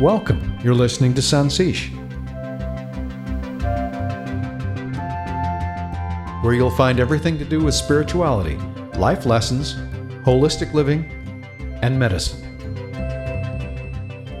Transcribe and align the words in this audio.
Welcome. 0.00 0.58
You're 0.64 0.74
listening 0.74 1.12
to 1.12 1.20
Sancit, 1.20 1.90
where 6.42 6.54
you'll 6.54 6.70
find 6.70 6.98
everything 6.98 7.36
to 7.36 7.44
do 7.44 7.60
with 7.62 7.74
spirituality, 7.74 8.56
life 8.96 9.26
lessons, 9.26 9.74
holistic 10.24 10.72
living, 10.72 11.04
and 11.82 11.98
medicine. 11.98 12.40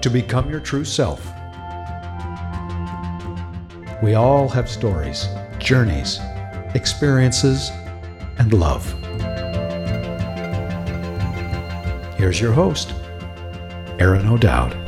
To 0.00 0.08
become 0.08 0.48
your 0.48 0.60
true 0.60 0.86
self. 0.86 1.22
We 4.02 4.14
all 4.14 4.48
have 4.48 4.66
stories, 4.66 5.28
journeys, 5.58 6.20
experiences, 6.74 7.68
and 8.38 8.54
love. 8.54 8.90
Here's 12.16 12.40
your 12.40 12.52
host, 12.52 12.94
Aaron 13.98 14.26
O'Dowd. 14.26 14.79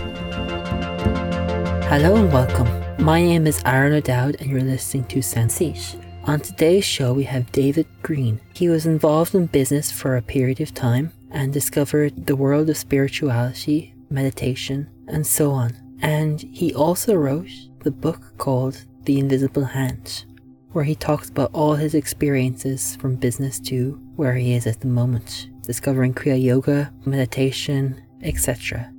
Hello 1.93 2.17
and 2.17 2.33
welcome. 2.33 3.05
My 3.05 3.21
name 3.21 3.47
is 3.47 3.61
Aaron 3.67 3.93
O'Dowd, 3.93 4.37
and 4.41 4.49
you're 4.49 4.63
listening 4.63 5.05
to 5.09 5.19
Sancit. 5.19 6.03
On 6.25 6.41
today's 6.41 6.87
show, 6.87 7.13
we 7.13 7.25
have 7.25 7.53
David 7.53 7.87
Green. 8.01 8.41
He 8.55 8.71
was 8.71 8.87
involved 8.87 9.35
in 9.35 9.45
business 9.45 9.93
for 9.93 10.17
a 10.17 10.23
period 10.23 10.63
of 10.63 10.73
time 10.73 11.13
and 11.33 11.53
discovered 11.53 12.27
the 12.27 12.35
world 12.35 12.71
of 12.71 12.79
spirituality, 12.79 13.95
meditation, 14.09 14.89
and 15.07 15.27
so 15.27 15.51
on. 15.51 15.77
And 16.01 16.41
he 16.41 16.73
also 16.73 17.15
wrote 17.15 17.51
the 17.81 17.91
book 17.91 18.39
called 18.39 18.87
The 19.03 19.19
Invisible 19.19 19.67
Hand, 19.67 20.25
where 20.71 20.85
he 20.85 20.95
talks 20.95 21.29
about 21.29 21.51
all 21.53 21.75
his 21.75 21.95
experiences 21.95 22.97
from 22.97 23.17
business 23.17 23.61
to 23.69 24.01
where 24.17 24.37
he 24.37 24.55
is 24.55 24.67
at 24.67 24.81
the 24.81 24.87
moment, 24.87 25.51
discovering 25.67 26.15
Kriya 26.15 26.43
Yoga, 26.43 26.91
meditation, 27.05 28.03
etc. 28.23 28.91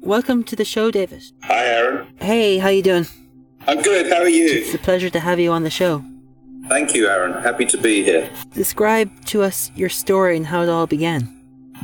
Welcome 0.00 0.42
to 0.44 0.56
the 0.56 0.64
show, 0.64 0.90
David. 0.90 1.22
Hi, 1.44 1.64
Aaron. 1.64 2.09
Hey, 2.20 2.58
how 2.58 2.68
you 2.68 2.82
doing? 2.82 3.06
I'm 3.66 3.80
good. 3.80 4.12
How 4.12 4.18
are 4.18 4.28
you? 4.28 4.46
It's 4.46 4.74
a 4.74 4.78
pleasure 4.78 5.08
to 5.08 5.20
have 5.20 5.40
you 5.40 5.50
on 5.52 5.62
the 5.62 5.70
show. 5.70 6.04
Thank 6.68 6.94
you, 6.94 7.08
Aaron. 7.08 7.42
Happy 7.42 7.64
to 7.66 7.78
be 7.78 8.04
here. 8.04 8.30
Describe 8.52 9.24
to 9.26 9.42
us 9.42 9.70
your 9.74 9.88
story 9.88 10.36
and 10.36 10.46
how 10.46 10.62
it 10.62 10.68
all 10.68 10.86
began. 10.86 11.22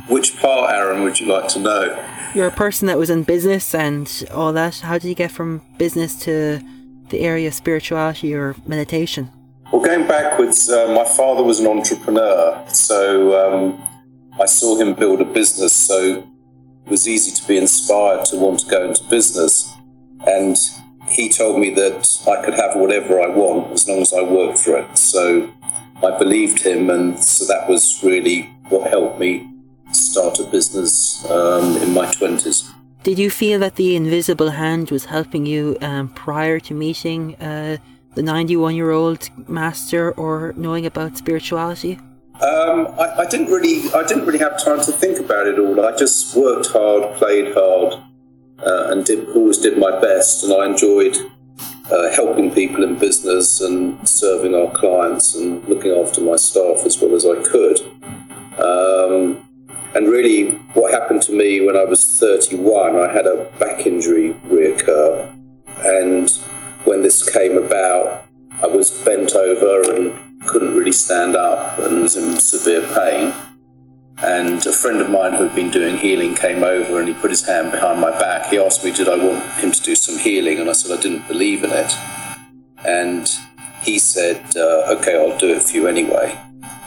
Which 0.09 0.37
part, 0.37 0.71
Aaron, 0.71 1.01
would 1.01 1.19
you 1.19 1.25
like 1.25 1.47
to 1.49 1.59
know? 1.59 2.05
You're 2.35 2.47
a 2.47 2.51
person 2.51 2.87
that 2.87 2.99
was 2.99 3.09
in 3.09 3.23
business 3.23 3.73
and 3.73 4.07
all 4.31 4.53
that. 4.53 4.75
How 4.79 4.99
did 4.99 5.07
you 5.07 5.15
get 5.15 5.31
from 5.31 5.63
business 5.79 6.15
to 6.25 6.61
the 7.09 7.21
area 7.21 7.47
of 7.47 7.55
spirituality 7.55 8.35
or 8.35 8.55
meditation? 8.67 9.31
Well, 9.73 9.81
going 9.81 10.07
backwards, 10.07 10.69
uh, 10.69 10.93
my 10.93 11.03
father 11.03 11.41
was 11.41 11.59
an 11.59 11.67
entrepreneur, 11.67 12.63
so 12.69 13.35
um, 13.41 13.87
I 14.39 14.45
saw 14.45 14.77
him 14.77 14.93
build 14.93 15.19
a 15.19 15.25
business, 15.25 15.73
so 15.73 16.23
it 16.85 16.89
was 16.89 17.07
easy 17.07 17.31
to 17.31 17.47
be 17.47 17.57
inspired 17.57 18.25
to 18.25 18.37
want 18.37 18.59
to 18.59 18.67
go 18.67 18.87
into 18.87 19.03
business. 19.05 19.73
And 20.25 20.57
he 21.09 21.29
told 21.29 21.59
me 21.59 21.73
that 21.75 22.21
I 22.27 22.43
could 22.43 22.53
have 22.53 22.75
whatever 22.75 23.21
I 23.21 23.27
want 23.27 23.71
as 23.71 23.87
long 23.87 24.01
as 24.01 24.13
I 24.13 24.21
worked 24.21 24.59
for 24.59 24.77
it. 24.77 24.97
So 24.97 25.51
I 26.03 26.17
believed 26.17 26.61
him, 26.61 26.89
and 26.89 27.19
so 27.19 27.45
that 27.45 27.67
was 27.67 28.03
really 28.03 28.43
what 28.69 28.89
helped 28.89 29.19
me 29.19 29.49
start 29.91 30.39
a 30.39 30.43
business 30.43 31.25
um, 31.29 31.77
in 31.77 31.93
my 31.93 32.05
20s. 32.05 32.71
Did 33.03 33.17
you 33.17 33.29
feel 33.29 33.59
that 33.59 33.75
the 33.75 33.95
invisible 33.95 34.49
hand 34.49 34.91
was 34.91 35.05
helping 35.05 35.45
you 35.45 35.77
um, 35.81 36.09
prior 36.09 36.59
to 36.59 36.73
meeting 36.73 37.35
uh, 37.35 37.77
the 38.15 38.21
91 38.21 38.75
year 38.75 38.91
old 38.91 39.29
master 39.47 40.11
or 40.11 40.53
knowing 40.57 40.85
about 40.85 41.17
spirituality? 41.17 41.99
Um, 42.41 42.87
I, 42.99 43.21
I 43.23 43.25
didn't 43.25 43.47
really, 43.47 43.89
I 43.93 44.03
didn't 44.05 44.25
really 44.25 44.39
have 44.39 44.61
time 44.63 44.79
to 44.79 44.91
think 44.91 45.19
about 45.19 45.47
it 45.47 45.57
all. 45.57 45.83
I 45.85 45.95
just 45.95 46.35
worked 46.35 46.67
hard, 46.67 47.15
played 47.15 47.53
hard, 47.53 48.03
uh, 48.65 48.87
and 48.89 49.05
did 49.05 49.29
always 49.29 49.57
did 49.57 49.77
my 49.77 49.99
best. 49.99 50.43
And 50.43 50.53
I 50.53 50.65
enjoyed 50.65 51.15
uh, 51.91 52.09
helping 52.11 52.53
people 52.53 52.83
in 52.83 52.97
business 52.97 53.61
and 53.61 54.07
serving 54.07 54.53
our 54.55 54.71
clients 54.71 55.35
and 55.35 55.63
looking 55.67 55.91
after 55.91 56.21
my 56.21 56.35
staff 56.35 56.85
as 56.85 56.99
well 56.99 57.15
as 57.15 57.25
I 57.25 57.41
could. 57.43 57.79
Um, 58.59 59.47
and 59.95 60.09
really, 60.09 60.51
what 60.73 60.91
happened 60.91 61.21
to 61.23 61.31
me 61.31 61.61
when 61.61 61.77
I 61.77 61.83
was 61.83 62.05
31, 62.19 62.97
I 62.97 63.11
had 63.11 63.25
a 63.25 63.45
back 63.57 63.87
injury 63.87 64.33
reoccur, 64.45 65.33
and 65.83 66.29
when 66.83 67.01
this 67.01 67.27
came 67.27 67.57
about, 67.57 68.25
I 68.61 68.67
was 68.67 68.91
bent 69.03 69.35
over 69.35 69.95
and 69.95 70.45
couldn't 70.45 70.75
really 70.75 70.91
stand 70.91 71.35
up 71.35 71.79
and 71.79 72.01
was 72.01 72.15
in 72.15 72.37
severe 72.39 72.81
pain. 72.93 73.33
And 74.19 74.65
a 74.65 74.71
friend 74.71 74.99
of 74.99 75.09
mine 75.11 75.33
who 75.33 75.43
had 75.43 75.55
been 75.55 75.69
doing 75.69 75.97
healing 75.97 76.33
came 76.33 76.63
over 76.63 76.99
and 76.99 77.07
he 77.07 77.13
put 77.13 77.29
his 77.29 77.45
hand 77.45 77.71
behind 77.71 78.01
my 78.01 78.09
back. 78.11 78.49
He 78.49 78.57
asked 78.57 78.83
me, 78.83 78.91
Did 78.91 79.07
I 79.07 79.15
want 79.15 79.43
him 79.59 79.71
to 79.71 79.81
do 79.81 79.93
some 79.93 80.17
healing? 80.17 80.59
And 80.59 80.69
I 80.69 80.73
said, 80.73 80.97
I 80.97 81.01
didn't 81.01 81.27
believe 81.27 81.63
in 81.63 81.71
it. 81.71 81.93
And 82.83 83.29
he 83.83 83.99
said, 83.99 84.43
uh, 84.55 84.95
Okay, 84.97 85.15
I'll 85.15 85.37
do 85.37 85.53
it 85.53 85.61
for 85.61 85.75
you 85.75 85.87
anyway. 85.87 86.35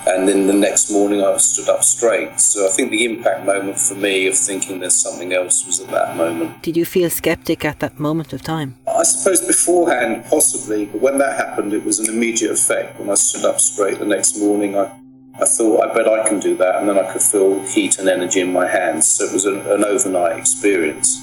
And 0.07 0.27
then 0.27 0.47
the 0.47 0.55
next 0.55 0.91
morning 0.91 1.23
I 1.23 1.37
stood 1.37 1.69
up 1.69 1.85
straight. 1.85 2.41
So 2.41 2.67
I 2.67 2.71
think 2.71 2.91
the 2.91 3.05
impact 3.05 3.45
moment 3.45 3.79
for 3.79 3.95
me 3.95 4.27
of 4.27 4.37
thinking 4.37 4.81
there's 4.81 4.97
something 4.97 5.33
else 5.33 5.65
was 5.67 5.79
at 5.81 5.89
that 5.89 6.17
moment. 6.17 6.63
Did 6.63 6.77
you 6.77 6.85
feel 6.85 7.11
skeptic 7.11 7.65
at 7.65 7.81
that 7.81 8.01
moment 8.01 8.33
of 8.33 8.43
time? 8.43 8.77
I 8.89 9.03
suppose 9.03 9.47
beforehand, 9.47 10.25
possibly, 10.29 10.87
but 10.87 11.01
when 11.01 11.19
that 11.19 11.37
happened, 11.37 11.75
it 11.75 11.85
was 11.85 11.99
an 12.01 12.09
immediate 12.09 12.51
effect. 12.51 12.99
When 12.99 13.11
I 13.11 13.15
stood 13.15 13.45
up 13.45 13.61
straight 13.61 13.99
the 13.99 14.07
next 14.07 14.39
morning, 14.39 14.77
I, 14.77 15.00
I 15.41 15.47
thought, 15.47 15.83
I 15.83 15.95
bet 15.95 16.07
I 16.07 16.29
can 16.29 16.39
do 16.39 16.55
that. 16.57 16.77
And 16.77 16.89
then 16.89 16.99
I 16.99 17.11
could 17.11 17.23
feel 17.23 17.61
heat 17.65 17.99
and 17.99 18.09
energy 18.09 18.41
in 18.41 18.53
my 18.53 18.67
hands. 18.67 19.07
So 19.07 19.25
it 19.25 19.33
was 19.33 19.47
an, 19.47 19.61
an 19.61 19.85
overnight 19.85 20.39
experience. 20.39 21.19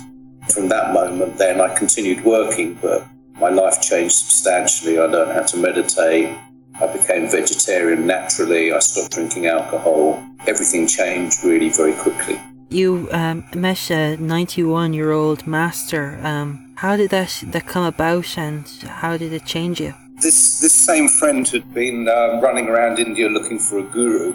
From 0.53 0.69
that 0.69 0.93
moment, 0.93 1.37
then 1.37 1.61
I 1.61 1.75
continued 1.75 2.23
working, 2.23 2.75
but 2.81 3.05
my 3.39 3.49
life 3.49 3.81
changed 3.81 4.15
substantially. 4.15 4.97
I 4.97 5.05
learned 5.05 5.33
how 5.33 5.43
to 5.43 5.57
meditate. 5.57 6.35
I 6.79 6.87
became 6.87 7.29
vegetarian 7.29 8.07
naturally. 8.07 8.71
I 8.71 8.79
stopped 8.79 9.13
drinking 9.13 9.47
alcohol. 9.47 10.23
Everything 10.47 10.87
changed 10.87 11.43
really 11.43 11.69
very 11.69 11.93
quickly. 11.93 12.39
You 12.69 13.07
um, 13.11 13.45
met 13.55 13.91
a 13.91 14.17
91 14.17 14.93
year 14.93 15.11
old 15.11 15.45
master. 15.45 16.19
Um, 16.23 16.73
how 16.75 16.97
did 16.97 17.11
that, 17.11 17.43
that 17.47 17.67
come 17.67 17.85
about 17.85 18.37
and 18.37 18.67
how 18.87 19.17
did 19.17 19.33
it 19.33 19.45
change 19.45 19.79
you? 19.79 19.93
This 20.21 20.59
this 20.59 20.73
same 20.73 21.07
friend 21.07 21.47
had 21.47 21.73
been 21.73 22.07
um, 22.09 22.41
running 22.41 22.67
around 22.67 22.99
India 22.99 23.27
looking 23.29 23.59
for 23.59 23.79
a 23.79 23.83
guru. 23.83 24.33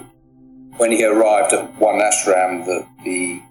When 0.77 0.91
he 0.91 1.05
arrived 1.05 1.53
at 1.53 1.75
one 1.79 1.99
ashram, 1.99 2.65
that 2.65 2.87
the 3.03 3.41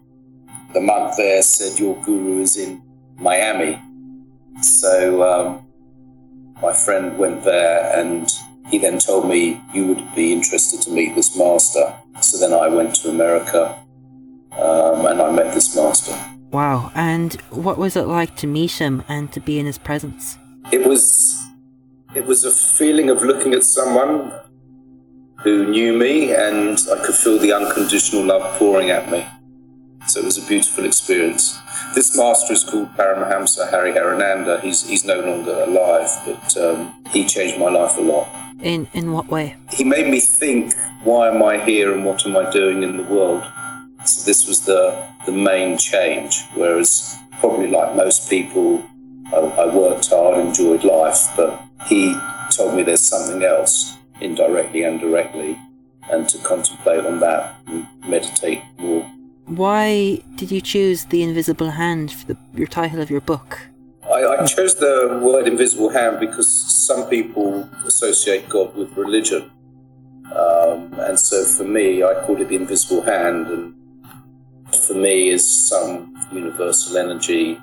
the 0.75 0.81
monk 0.81 1.16
there 1.16 1.43
said, 1.43 1.78
"Your 1.78 1.97
guru 2.04 2.41
is 2.41 2.56
in 2.56 2.82
Miami." 3.19 3.81
So 4.60 5.22
um, 5.22 5.66
my 6.60 6.72
friend 6.72 7.19
went 7.19 7.44
there, 7.44 7.93
and 7.98 8.31
he 8.69 8.78
then 8.78 8.99
told 8.99 9.28
me, 9.28 9.60
"You 9.72 9.87
would 9.88 10.14
be 10.14 10.32
interested 10.32 10.82
to 10.82 10.91
meet 10.91 11.14
this 11.14 11.37
master." 11.37 11.94
So 12.20 12.38
then 12.38 12.53
I 12.53 12.69
went 12.69 12.94
to 12.97 13.10
America, 13.10 13.78
um, 14.53 15.06
and 15.06 15.20
I 15.20 15.31
met 15.31 15.54
this 15.54 15.76
master. 15.76 16.19
Wow. 16.50 16.93
And 16.94 17.34
what 17.50 17.78
was 17.78 17.97
it 17.97 18.06
like 18.06 18.37
to 18.37 18.47
meet 18.47 18.72
him 18.72 19.04
and 19.09 19.32
to 19.32 19.41
be 19.41 19.59
in 19.59 19.64
his 19.64 19.78
presence? 19.78 20.37
it 20.70 20.87
was 20.87 21.42
it 22.15 22.27
was 22.27 22.45
a 22.45 22.50
feeling 22.50 23.09
of 23.09 23.23
looking 23.23 23.55
at 23.55 23.65
someone 23.65 24.33
who 25.43 25.67
knew 25.67 25.97
me 25.97 26.34
and 26.34 26.78
I 26.93 27.05
could 27.05 27.15
feel 27.15 27.39
the 27.39 27.53
unconditional 27.53 28.25
love 28.25 28.59
pouring 28.59 28.91
at 28.91 29.11
me. 29.11 29.27
So 30.06 30.21
it 30.21 30.25
was 30.25 30.37
a 30.37 30.47
beautiful 30.47 30.84
experience. 30.84 31.59
This 31.95 32.17
master 32.17 32.53
is 32.53 32.65
called 32.65 32.95
Paramahamsa 32.97 33.71
Hariharananda. 33.71 34.61
He's 34.61 34.87
he's 34.87 35.05
no 35.05 35.21
longer 35.21 35.62
alive, 35.62 36.11
but 36.27 36.56
um, 36.56 37.05
he 37.11 37.25
changed 37.25 37.59
my 37.59 37.71
life 37.71 37.97
a 37.99 38.00
lot. 38.00 38.29
In 38.61 38.89
in 38.93 39.12
what 39.12 39.29
way? 39.29 39.56
He 39.71 39.84
made 39.84 40.09
me 40.09 40.21
think, 40.21 40.75
why 41.05 41.29
am 41.29 41.43
I 41.43 41.65
here 41.65 41.93
and 41.93 42.05
what 42.05 42.27
am 42.27 42.37
I 42.37 42.50
doing 42.50 42.83
in 42.83 42.97
the 42.97 43.05
world? 43.05 43.44
So 44.05 44.25
this 44.25 44.47
was 44.47 44.65
the 44.65 45.06
the 45.27 45.33
main 45.33 45.79
change. 45.79 46.43
Whereas 46.55 47.17
probably 47.41 47.69
like 47.69 47.94
most 47.94 48.29
people, 48.29 48.82
I, 49.32 49.38
I 49.38 49.75
worked 49.75 50.09
hard, 50.11 50.38
enjoyed 50.38 50.85
life, 50.85 51.29
but 51.37 51.62
he 51.87 52.17
told 52.50 52.75
me 52.76 52.82
there's 52.82 53.00
something 53.00 53.43
else, 53.43 53.96
indirectly 54.20 54.84
and 54.84 55.00
directly, 55.00 55.58
and 56.11 56.29
to 56.29 56.38
contemplate 56.38 57.05
on 57.05 57.20
that 57.20 57.56
and 57.67 57.87
meditate 58.08 58.62
more. 58.79 59.02
Why 59.46 60.23
did 60.37 60.50
you 60.50 60.61
choose 60.61 61.06
the 61.06 61.23
invisible 61.23 61.70
hand 61.70 62.12
for 62.12 62.26
the, 62.26 62.38
your 62.55 62.67
title 62.67 63.00
of 63.00 63.11
your 63.11 63.20
book? 63.20 63.58
I, 64.05 64.25
I 64.25 64.46
chose 64.46 64.75
the 64.75 65.20
word 65.23 65.46
invisible 65.46 65.88
hand 65.88 66.20
because 66.20 66.50
some 66.50 67.08
people 67.08 67.69
associate 67.85 68.49
God 68.49 68.75
with 68.76 68.96
religion. 68.96 69.50
Um, 70.35 70.93
and 70.99 71.19
so 71.19 71.44
for 71.44 71.64
me, 71.64 72.02
I 72.02 72.14
called 72.25 72.40
it 72.40 72.49
the 72.49 72.56
invisible 72.56 73.02
hand. 73.02 73.46
And 73.49 73.75
for 74.87 74.94
me, 74.94 75.28
is 75.28 75.49
some 75.49 76.14
universal 76.32 76.96
energy 76.96 77.61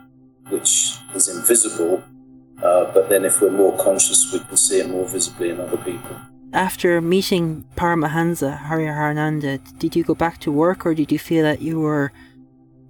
which 0.50 0.96
is 1.16 1.28
invisible. 1.28 2.04
Uh, 2.64 2.92
but 2.94 3.10
then 3.10 3.26
if 3.26 3.42
we're 3.42 3.52
more 3.52 3.78
conscious, 3.78 4.32
we 4.34 4.40
can 4.40 4.58
see 4.58 4.80
it 4.80 4.90
more 4.90 5.08
visibly 5.08 5.50
in 5.50 5.60
other 5.60 5.78
people. 5.78 6.16
After 6.52 7.00
meeting 7.00 7.66
Paramahansa 7.76 8.60
Hariharananda, 8.60 9.80
did 9.80 9.96
you 9.96 10.04
go 10.04 10.16
back 10.16 10.40
to 10.42 10.52
work 10.52 10.86
or 10.86 10.96
did 10.96 11.12
you 11.12 11.20
feel 11.20 11.44
that 11.44 11.62
you 11.62 11.80
were 11.80 12.12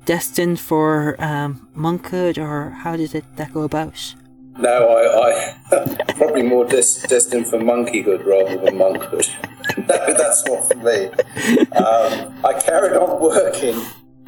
destined 0.05 0.59
for 0.59 1.15
um, 1.19 1.67
monkhood, 1.75 2.37
or 2.37 2.71
how 2.71 2.95
did 2.95 3.13
it 3.13 3.25
that 3.35 3.53
go 3.53 3.61
about? 3.61 4.15
No, 4.57 4.89
I, 4.89 5.29
I 5.71 6.13
probably 6.17 6.41
more 6.41 6.65
des- 6.65 7.05
destined 7.07 7.47
for 7.47 7.59
monkeyhood 7.59 8.25
rather 8.25 8.57
than 8.57 8.77
monkhood. 8.77 9.29
no, 9.77 10.13
that's 10.13 10.45
not 10.47 10.67
for 10.67 10.77
me. 10.77 11.05
Um, 11.73 12.33
I 12.43 12.59
carried 12.59 12.97
on 12.97 13.21
working. 13.21 13.79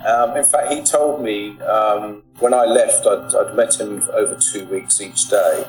Um, 0.06 0.36
in 0.36 0.44
fact, 0.44 0.71
he 0.71 0.81
told 0.83 1.21
me 1.21 1.59
um, 1.62 2.24
when 2.39 2.53
I 2.53 2.65
left, 2.65 3.06
I'd, 3.06 3.36
I'd, 3.36 3.56
met 3.56 3.80
him 3.80 4.01
for 4.01 4.13
over 4.13 4.36
two 4.36 4.65
weeks 4.65 5.00
each 5.00 5.30
day, 5.30 5.65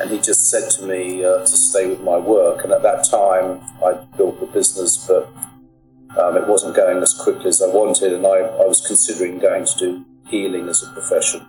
and 0.00 0.10
he 0.10 0.18
just 0.18 0.50
said 0.50 0.70
to 0.72 0.86
me 0.86 1.24
uh, 1.24 1.40
to 1.40 1.46
stay 1.46 1.86
with 1.86 2.00
my 2.00 2.16
work. 2.16 2.64
And 2.64 2.72
at 2.72 2.82
that 2.82 3.04
time, 3.08 3.60
I 3.84 3.94
built 4.16 4.40
the 4.40 4.46
business, 4.46 5.06
but 5.06 5.28
um, 6.18 6.36
it 6.36 6.46
wasn't 6.48 6.74
going 6.74 7.02
as 7.02 7.14
quickly 7.14 7.48
as 7.48 7.62
I 7.62 7.68
wanted, 7.68 8.12
and 8.12 8.26
I, 8.26 8.38
I 8.40 8.66
was 8.66 8.84
considering 8.84 9.38
going 9.38 9.64
to 9.64 9.78
do 9.78 10.04
healing 10.26 10.68
as 10.68 10.82
a 10.82 10.90
profession. 10.92 11.46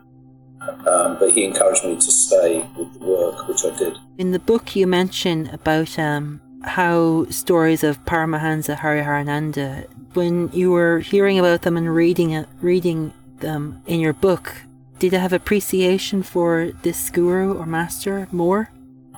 Um, 0.85 1.17
but 1.17 1.31
he 1.31 1.44
encouraged 1.44 1.83
me 1.85 1.95
to 1.95 2.01
stay 2.01 2.67
with 2.77 2.94
the 2.94 3.06
work, 3.06 3.47
which 3.47 3.65
I 3.65 3.75
did. 3.75 3.97
In 4.19 4.31
the 4.31 4.39
book, 4.39 4.75
you 4.75 4.85
mention 4.85 5.47
about 5.47 5.97
um, 5.97 6.39
how 6.63 7.25
stories 7.29 7.83
of 7.83 8.03
Paramahansa 8.06 8.77
Hariharananda, 8.77 9.88
when 10.13 10.50
you 10.54 10.72
were 10.72 11.00
hearing 11.00 11.40
about 11.40 11.62
them 11.62 11.78
and 11.78 11.94
reading 11.94 12.31
it, 12.31 12.48
reading 12.62 13.13
them 13.40 13.81
in 13.86 14.00
your 14.00 14.13
book, 14.13 14.54
did 15.00 15.13
you 15.13 15.19
have 15.19 15.34
appreciation 15.34 16.24
for 16.24 16.72
this 16.84 17.10
guru 17.10 17.58
or 17.58 17.66
master 17.66 18.28
more? 18.31 18.69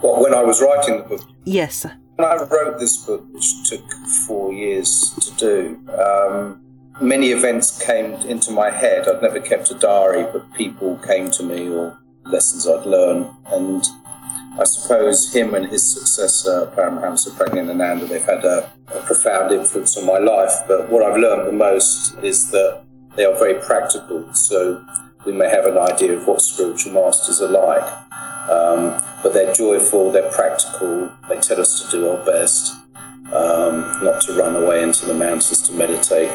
Well, 0.01 0.21
when 0.21 0.33
I 0.33 0.41
was 0.41 0.61
writing 0.61 0.97
the 0.97 1.03
book? 1.03 1.21
Yes. 1.43 1.85
When 2.15 2.27
I 2.27 2.35
wrote 2.35 2.79
this 2.79 2.97
book, 3.05 3.25
which 3.33 3.69
took 3.69 3.89
four 4.27 4.53
years 4.53 5.11
to 5.21 5.35
do, 5.35 5.91
um, 5.99 6.61
many 7.01 7.31
events 7.31 7.83
came 7.83 8.13
into 8.27 8.51
my 8.51 8.69
head. 8.69 9.07
I'd 9.07 9.21
never 9.21 9.39
kept 9.39 9.71
a 9.71 9.75
diary, 9.75 10.25
but 10.31 10.53
people 10.53 10.97
came 10.99 11.31
to 11.31 11.43
me 11.43 11.69
or 11.69 11.97
lessons 12.25 12.67
I'd 12.67 12.85
learned. 12.85 13.29
And 13.47 13.83
I 14.59 14.65
suppose 14.65 15.33
him 15.33 15.55
and 15.55 15.65
his 15.65 15.83
successor, 15.83 16.71
Paramahamsa 16.75 17.31
Prajnananda, 17.31 18.07
they've 18.07 18.23
had 18.23 18.45
a, 18.45 18.71
a, 18.93 19.01
profound 19.01 19.51
influence 19.51 19.97
on 19.97 20.05
my 20.05 20.19
life. 20.19 20.51
But 20.67 20.89
what 20.89 21.03
I've 21.03 21.17
learned 21.17 21.47
the 21.47 21.51
most 21.51 22.15
is 22.21 22.51
that 22.51 22.83
they 23.15 23.25
are 23.25 23.33
very 23.39 23.59
practical. 23.65 24.31
So 24.33 24.85
we 25.25 25.31
may 25.31 25.49
have 25.49 25.65
an 25.65 25.77
idea 25.79 26.13
of 26.13 26.27
what 26.27 26.41
spiritual 26.41 26.93
masters 26.93 27.41
are 27.41 27.49
like, 27.49 27.83
um, 28.49 29.01
but 29.23 29.33
they're 29.33 29.53
joyful, 29.53 30.11
they're 30.11 30.31
practical, 30.31 31.11
they 31.29 31.39
tell 31.39 31.59
us 31.59 31.81
to 31.81 31.89
do 31.89 32.09
our 32.09 32.23
best, 32.23 32.75
um, 33.33 33.81
not 34.03 34.21
to 34.21 34.33
run 34.33 34.55
away 34.55 34.83
into 34.83 35.07
the 35.07 35.15
mountains 35.15 35.63
to 35.63 35.73
meditate. 35.73 36.31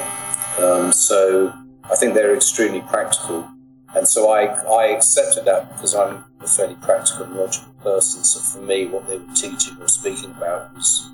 Um, 0.58 0.90
so 0.90 1.52
I 1.84 1.94
think 1.94 2.14
they're 2.14 2.34
extremely 2.34 2.80
practical. 2.80 3.48
And 3.94 4.06
so 4.06 4.30
I, 4.30 4.44
I 4.44 4.86
accepted 4.88 5.46
that 5.46 5.70
because 5.72 5.94
I'm 5.94 6.24
a 6.40 6.46
fairly 6.46 6.74
practical 6.76 7.24
and 7.24 7.36
logical 7.36 7.72
person. 7.82 8.22
So 8.22 8.40
for 8.40 8.64
me, 8.64 8.86
what 8.86 9.08
they 9.08 9.18
were 9.18 9.34
teaching 9.34 9.76
or 9.80 9.88
speaking 9.88 10.30
about 10.32 10.74
was 10.74 11.10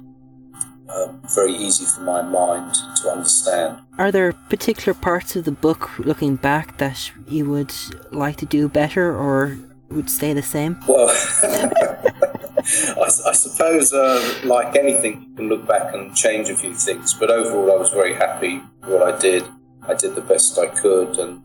um, 0.88 1.20
very 1.34 1.54
easy 1.54 1.84
for 1.84 2.00
my 2.00 2.22
mind 2.22 2.74
to 3.02 3.10
understand. 3.10 3.78
Are 3.98 4.10
there 4.10 4.32
particular 4.32 4.94
parts 4.94 5.36
of 5.36 5.44
the 5.44 5.52
book, 5.52 5.98
looking 5.98 6.36
back, 6.36 6.78
that 6.78 7.10
you 7.28 7.48
would 7.48 7.72
like 8.10 8.36
to 8.36 8.46
do 8.46 8.68
better 8.68 9.16
or 9.16 9.56
would 9.90 10.10
stay 10.10 10.32
the 10.32 10.42
same? 10.42 10.76
Well, 10.88 11.08
I, 11.42 13.10
I, 13.26 13.32
suppose, 13.32 13.92
uh, 13.92 14.40
like 14.44 14.76
anything, 14.76 15.26
you 15.30 15.36
can 15.36 15.48
look 15.48 15.66
back 15.66 15.94
and 15.94 16.14
change 16.14 16.48
a 16.50 16.56
few 16.56 16.74
things. 16.74 17.14
But 17.14 17.30
overall, 17.30 17.72
I 17.72 17.76
was 17.76 17.90
very 17.90 18.14
happy 18.14 18.60
with 18.82 18.90
what 18.90 19.02
I 19.02 19.18
did. 19.18 19.44
I 19.86 19.94
did 19.94 20.14
the 20.14 20.22
best 20.22 20.58
I 20.58 20.66
could, 20.66 21.18
and 21.18 21.42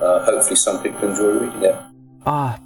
uh, 0.00 0.24
hopefully, 0.24 0.56
some 0.56 0.82
people 0.82 1.08
enjoy 1.08 1.46
reading 1.46 1.64
it. 1.64 1.76
Ah, 2.24 2.58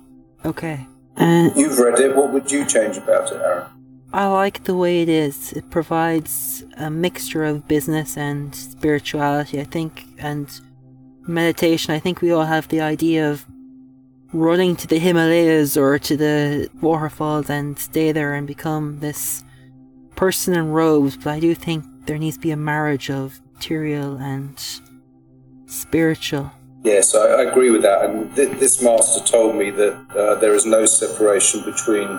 okay. 0.45 0.87
And 1.17 1.55
You've 1.57 1.79
read 1.79 1.99
it. 1.99 2.17
What 2.17 2.33
would 2.33 2.51
you 2.51 2.65
change 2.65 2.97
about 2.97 3.31
it, 3.31 3.41
Aaron? 3.41 3.67
I 4.13 4.27
like 4.27 4.65
the 4.65 4.75
way 4.75 5.03
it 5.03 5.09
is. 5.09 5.53
It 5.53 5.71
provides 5.71 6.65
a 6.77 6.91
mixture 6.91 7.45
of 7.45 7.69
business 7.69 8.17
and 8.17 8.55
spirituality, 8.55 9.61
I 9.61 9.65
think, 9.65 10.05
and 10.19 10.49
meditation. 11.27 11.95
I 11.95 12.01
think 12.01 12.21
we 12.21 12.33
all 12.33 12.45
have 12.45 12.69
the 12.69 12.81
idea 12.81 13.31
of 13.31 13.47
running 14.33 14.77
to 14.77 14.87
the 14.87 14.99
Himalayas 14.99 15.77
or 15.77 15.99
to 15.99 16.17
the 16.17 16.71
waterfalls 16.81 17.51
and 17.51 17.79
stay 17.79 18.13
there 18.13 18.35
and 18.35 18.47
become 18.47 18.99
this 19.01 19.45
person 20.17 20.55
in 20.55 20.71
robes, 20.71 21.17
but 21.17 21.29
I 21.29 21.41
do 21.41 21.55
think 21.55 21.85
there 22.07 22.19
needs 22.19 22.37
to 22.37 22.43
be 22.43 22.51
a 22.51 22.57
marriage 22.57 23.11
of 23.11 23.41
material 23.55 24.17
and 24.17 24.59
spiritual. 25.67 26.51
Yes, 26.83 27.15
I, 27.15 27.27
I 27.27 27.43
agree 27.43 27.71
with 27.71 27.83
that. 27.83 28.05
And 28.05 28.35
th- 28.35 28.59
this 28.59 28.83
master 28.83 29.25
told 29.25 29.57
me 29.57 29.71
that 29.71 29.95
uh, 30.17 30.35
there 30.37 30.55
is 30.55 30.65
no 30.67 30.87
separation 30.87 31.63
between 31.65 32.19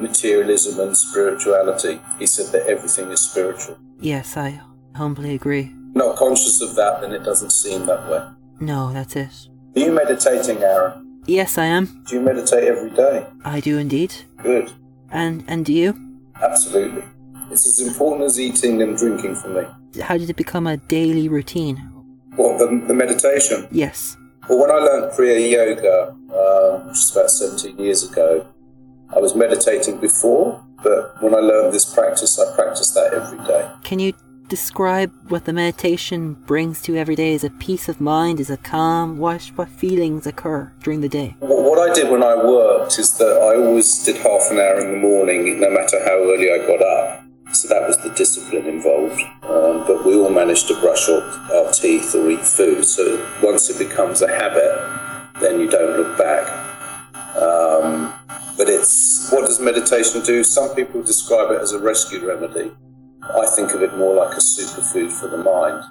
materialism 0.00 0.78
and 0.80 0.96
spirituality. 0.96 2.00
He 2.18 2.26
said 2.26 2.52
that 2.52 2.66
everything 2.68 3.10
is 3.10 3.20
spiritual. 3.20 3.76
Yes, 4.00 4.36
I 4.36 4.60
humbly 4.94 5.34
agree. 5.34 5.72
Not 5.94 6.16
conscious 6.16 6.60
of 6.60 6.76
that, 6.76 7.00
then 7.00 7.12
it 7.12 7.24
doesn't 7.24 7.50
seem 7.50 7.86
that 7.86 8.08
way. 8.08 8.28
No, 8.60 8.92
that's 8.92 9.16
it. 9.16 9.48
Are 9.76 9.80
you 9.80 9.92
meditating, 9.92 10.58
Aaron? 10.58 11.20
Yes, 11.26 11.58
I 11.58 11.66
am. 11.66 12.04
Do 12.06 12.16
you 12.16 12.20
meditate 12.22 12.64
every 12.64 12.90
day? 12.90 13.26
I 13.44 13.60
do 13.60 13.78
indeed. 13.78 14.14
Good. 14.42 14.72
And 15.10 15.44
and 15.46 15.64
do 15.64 15.72
you? 15.72 15.94
Absolutely. 16.40 17.02
It's 17.50 17.66
as 17.66 17.86
important 17.86 18.24
as 18.24 18.38
eating 18.38 18.80
and 18.82 18.96
drinking 18.96 19.36
for 19.36 19.48
me. 19.48 20.02
How 20.02 20.16
did 20.16 20.30
it 20.30 20.36
become 20.36 20.66
a 20.66 20.76
daily 20.76 21.28
routine? 21.28 21.82
What, 22.38 22.58
the, 22.58 22.84
the 22.86 22.94
meditation? 22.94 23.66
Yes. 23.72 24.16
Well, 24.48 24.60
when 24.60 24.70
I 24.70 24.74
learned 24.74 25.12
Kriya 25.12 25.50
Yoga, 25.50 26.14
uh, 26.32 26.86
which 26.86 26.98
is 26.98 27.10
about 27.10 27.30
17 27.30 27.76
years 27.78 28.08
ago, 28.08 28.46
I 29.14 29.18
was 29.18 29.34
meditating 29.34 29.98
before, 29.98 30.64
but 30.84 31.20
when 31.20 31.34
I 31.34 31.38
learned 31.38 31.74
this 31.74 31.92
practice, 31.92 32.38
I 32.38 32.54
practice 32.54 32.92
that 32.92 33.12
every 33.12 33.44
day. 33.44 33.68
Can 33.82 33.98
you 33.98 34.12
describe 34.46 35.12
what 35.28 35.46
the 35.46 35.52
meditation 35.52 36.34
brings 36.34 36.80
to 36.82 36.92
you 36.92 36.98
every 36.98 37.16
day? 37.16 37.32
Is 37.32 37.42
a 37.42 37.50
peace 37.50 37.88
of 37.88 38.00
mind? 38.00 38.38
Is 38.38 38.50
a 38.50 38.56
calm? 38.56 39.18
What, 39.18 39.42
what 39.56 39.68
feelings 39.68 40.24
occur 40.24 40.72
during 40.80 41.00
the 41.00 41.08
day? 41.08 41.34
What 41.40 41.90
I 41.90 41.92
did 41.92 42.08
when 42.08 42.22
I 42.22 42.36
worked 42.36 43.00
is 43.00 43.18
that 43.18 43.32
I 43.32 43.56
always 43.60 44.04
did 44.04 44.16
half 44.16 44.48
an 44.52 44.58
hour 44.58 44.78
in 44.78 44.92
the 44.92 44.98
morning, 44.98 45.60
no 45.60 45.70
matter 45.70 45.98
how 46.04 46.22
early 46.22 46.52
I 46.52 46.58
got 46.58 46.82
up. 46.82 47.24
So 47.52 47.68
that 47.68 47.86
was 47.86 47.96
the 47.98 48.10
discipline 48.10 48.66
involved. 48.66 49.20
Um, 49.42 49.84
but 49.86 50.04
we 50.04 50.14
all 50.14 50.30
managed 50.30 50.68
to 50.68 50.80
brush 50.80 51.08
our, 51.08 51.22
our 51.54 51.72
teeth 51.72 52.14
or 52.14 52.30
eat 52.30 52.44
food. 52.44 52.84
So 52.84 53.26
once 53.42 53.70
it 53.70 53.78
becomes 53.78 54.22
a 54.22 54.28
habit, 54.28 54.72
then 55.40 55.58
you 55.60 55.68
don't 55.68 55.96
look 55.96 56.18
back. 56.18 56.46
Um, 57.36 58.12
but 58.56 58.68
it's 58.68 59.30
what 59.32 59.42
does 59.42 59.60
meditation 59.60 60.22
do? 60.22 60.44
Some 60.44 60.74
people 60.74 61.02
describe 61.02 61.50
it 61.52 61.60
as 61.60 61.72
a 61.72 61.78
rescue 61.78 62.26
remedy. 62.26 62.70
I 63.22 63.46
think 63.46 63.72
of 63.72 63.82
it 63.82 63.96
more 63.96 64.14
like 64.14 64.36
a 64.36 64.40
superfood 64.40 65.10
for 65.12 65.28
the 65.28 65.38
mind. 65.38 65.84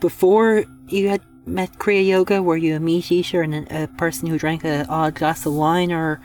Before 0.00 0.64
you 0.88 1.08
had 1.08 1.22
met 1.46 1.72
Kriya 1.78 2.06
Yoga, 2.06 2.42
were 2.42 2.56
you 2.56 2.76
a 2.76 2.80
meat 2.80 3.10
eater 3.12 3.42
and 3.42 3.54
a, 3.54 3.84
a 3.84 3.86
person 3.88 4.28
who 4.28 4.38
drank 4.38 4.64
an 4.64 4.86
odd 4.88 5.14
glass 5.14 5.46
of 5.46 5.54
wine, 5.54 5.92
or 5.92 6.20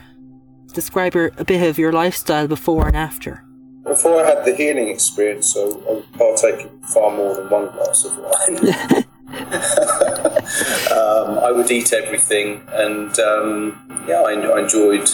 describe 0.73 1.15
a 1.15 1.43
bit 1.43 1.67
of 1.67 1.77
your 1.77 1.91
lifestyle 1.91 2.47
before 2.47 2.87
and 2.87 2.97
after? 2.97 3.43
Before 3.89 4.23
I 4.23 4.29
had 4.29 4.45
the 4.45 4.55
healing 4.55 4.87
experience, 4.87 5.51
so 5.51 5.81
I 5.89 5.93
was 5.93 6.05
partaking 6.13 6.79
far 6.93 7.09
more 7.09 7.35
than 7.35 7.49
one 7.49 7.71
glass 7.71 8.05
of 8.05 8.17
wine. 8.17 9.05
um, 10.91 11.39
I 11.39 11.51
would 11.51 11.71
eat 11.71 11.91
everything, 11.91 12.61
and 12.69 13.17
um, 13.19 14.05
yeah, 14.07 14.21
I, 14.21 14.33
I 14.33 14.59
enjoyed 14.61 15.09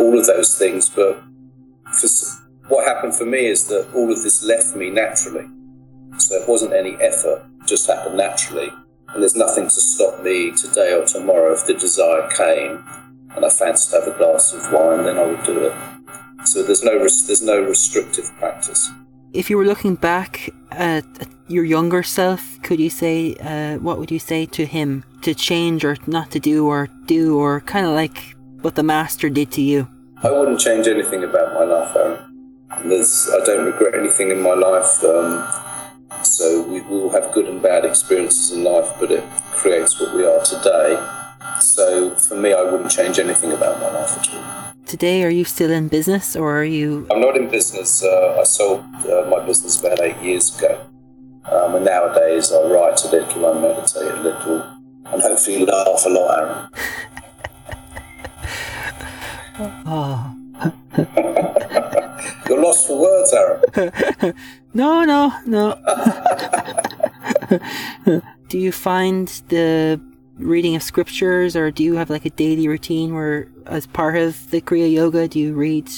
all 0.00 0.18
of 0.18 0.26
those 0.26 0.58
things, 0.58 0.88
but 0.88 1.22
for 1.92 2.08
what 2.68 2.86
happened 2.86 3.14
for 3.14 3.24
me 3.24 3.46
is 3.46 3.68
that 3.68 3.88
all 3.94 4.10
of 4.10 4.22
this 4.22 4.42
left 4.44 4.74
me 4.74 4.90
naturally. 4.90 5.46
So 6.18 6.34
it 6.34 6.48
wasn't 6.48 6.72
any 6.72 6.96
effort, 6.96 7.46
it 7.60 7.68
just 7.68 7.86
happened 7.86 8.16
naturally. 8.16 8.70
And 9.10 9.22
there's 9.22 9.36
nothing 9.36 9.64
to 9.64 9.70
stop 9.70 10.22
me 10.24 10.50
today 10.52 10.92
or 10.92 11.04
tomorrow 11.04 11.52
if 11.52 11.66
the 11.66 11.74
desire 11.74 12.28
came 12.30 12.84
and 13.36 13.44
I 13.44 13.48
fancied 13.48 13.90
to 13.90 14.00
have 14.00 14.08
a 14.14 14.18
glass 14.18 14.52
of 14.52 14.72
wine, 14.72 15.04
then 15.04 15.18
I 15.18 15.26
would 15.26 15.44
do 15.44 15.66
it. 15.66 15.91
So 16.44 16.62
there's 16.62 16.82
no 16.82 16.98
there's 16.98 17.42
no 17.42 17.60
restrictive 17.60 18.30
practice. 18.38 18.90
If 19.32 19.48
you 19.48 19.56
were 19.56 19.64
looking 19.64 19.94
back 19.94 20.50
at, 20.70 21.04
your 21.48 21.64
younger 21.64 22.02
self, 22.02 22.60
could 22.62 22.80
you 22.80 22.88
say 22.88 23.34
uh, 23.40 23.78
what 23.78 23.98
would 23.98 24.10
you 24.10 24.18
say 24.18 24.46
to 24.46 24.64
him 24.64 25.04
to 25.20 25.34
change 25.34 25.84
or 25.84 25.96
not 26.06 26.30
to 26.30 26.40
do 26.40 26.66
or 26.66 26.88
do 27.06 27.38
or 27.38 27.60
kind 27.60 27.84
of 27.84 27.92
like 27.92 28.34
what 28.62 28.74
the 28.74 28.82
master 28.82 29.28
did 29.28 29.50
to 29.52 29.60
you? 29.60 29.88
I 30.22 30.30
wouldn't 30.30 30.60
change 30.60 30.86
anything 30.86 31.24
about 31.24 31.52
my 31.54 31.64
life, 31.64 31.94
Aaron. 31.96 32.18
There's, 32.88 33.28
I 33.32 33.44
don't 33.44 33.66
regret 33.66 33.94
anything 33.94 34.30
in 34.30 34.40
my 34.40 34.54
life. 34.54 35.04
Um, 35.04 36.24
so 36.24 36.62
we, 36.62 36.80
we 36.82 37.00
will 37.00 37.10
have 37.10 37.32
good 37.32 37.46
and 37.48 37.60
bad 37.60 37.84
experiences 37.84 38.52
in 38.52 38.64
life, 38.64 38.90
but 38.98 39.10
it 39.10 39.24
creates 39.52 40.00
what 40.00 40.14
we 40.14 40.24
are 40.24 40.42
today. 40.42 41.21
So 41.64 42.14
for 42.16 42.36
me, 42.36 42.52
I 42.52 42.62
wouldn't 42.62 42.90
change 42.90 43.18
anything 43.18 43.52
about 43.52 43.80
my 43.80 43.90
life 43.90 44.18
at 44.18 44.34
all. 44.34 44.74
Today, 44.86 45.22
are 45.22 45.30
you 45.30 45.44
still 45.44 45.70
in 45.70 45.88
business 45.88 46.36
or 46.36 46.58
are 46.58 46.64
you? 46.64 47.06
I'm 47.10 47.20
not 47.20 47.36
in 47.36 47.48
business. 47.48 48.02
Uh, 48.02 48.36
I 48.40 48.44
sold 48.44 48.84
uh, 49.06 49.26
my 49.30 49.44
business 49.46 49.80
about 49.80 50.00
eight 50.00 50.20
years 50.22 50.56
ago. 50.56 50.86
Um, 51.50 51.74
and 51.76 51.84
nowadays 51.84 52.52
I 52.52 52.62
write 52.62 53.02
a 53.04 53.08
little, 53.10 53.46
I 53.46 53.60
meditate 53.60 54.12
a 54.12 54.22
little, 54.22 54.62
and 55.06 55.22
hopefully 55.22 55.64
laugh 55.64 56.06
a 56.06 56.08
lot, 56.08 56.38
Aaron. 56.38 56.68
Oh. 59.86 60.36
You're 62.48 62.62
lost 62.62 62.86
for 62.86 63.00
words, 63.00 63.32
Aaron. 63.32 64.34
No, 64.74 65.04
no, 65.04 65.30
no. 65.44 65.76
do 68.48 68.58
you 68.58 68.72
find 68.72 69.28
the 69.48 70.00
reading 70.42 70.76
of 70.76 70.82
scriptures, 70.82 71.56
or 71.56 71.70
do 71.70 71.82
you 71.82 71.94
have 71.94 72.10
like 72.10 72.24
a 72.24 72.30
daily 72.30 72.68
routine 72.68 73.14
where, 73.14 73.48
as 73.66 73.86
part 73.86 74.16
of 74.16 74.50
the 74.50 74.60
Kriya 74.60 74.92
Yoga, 74.92 75.28
do 75.28 75.38
you 75.38 75.54
read 75.54 75.88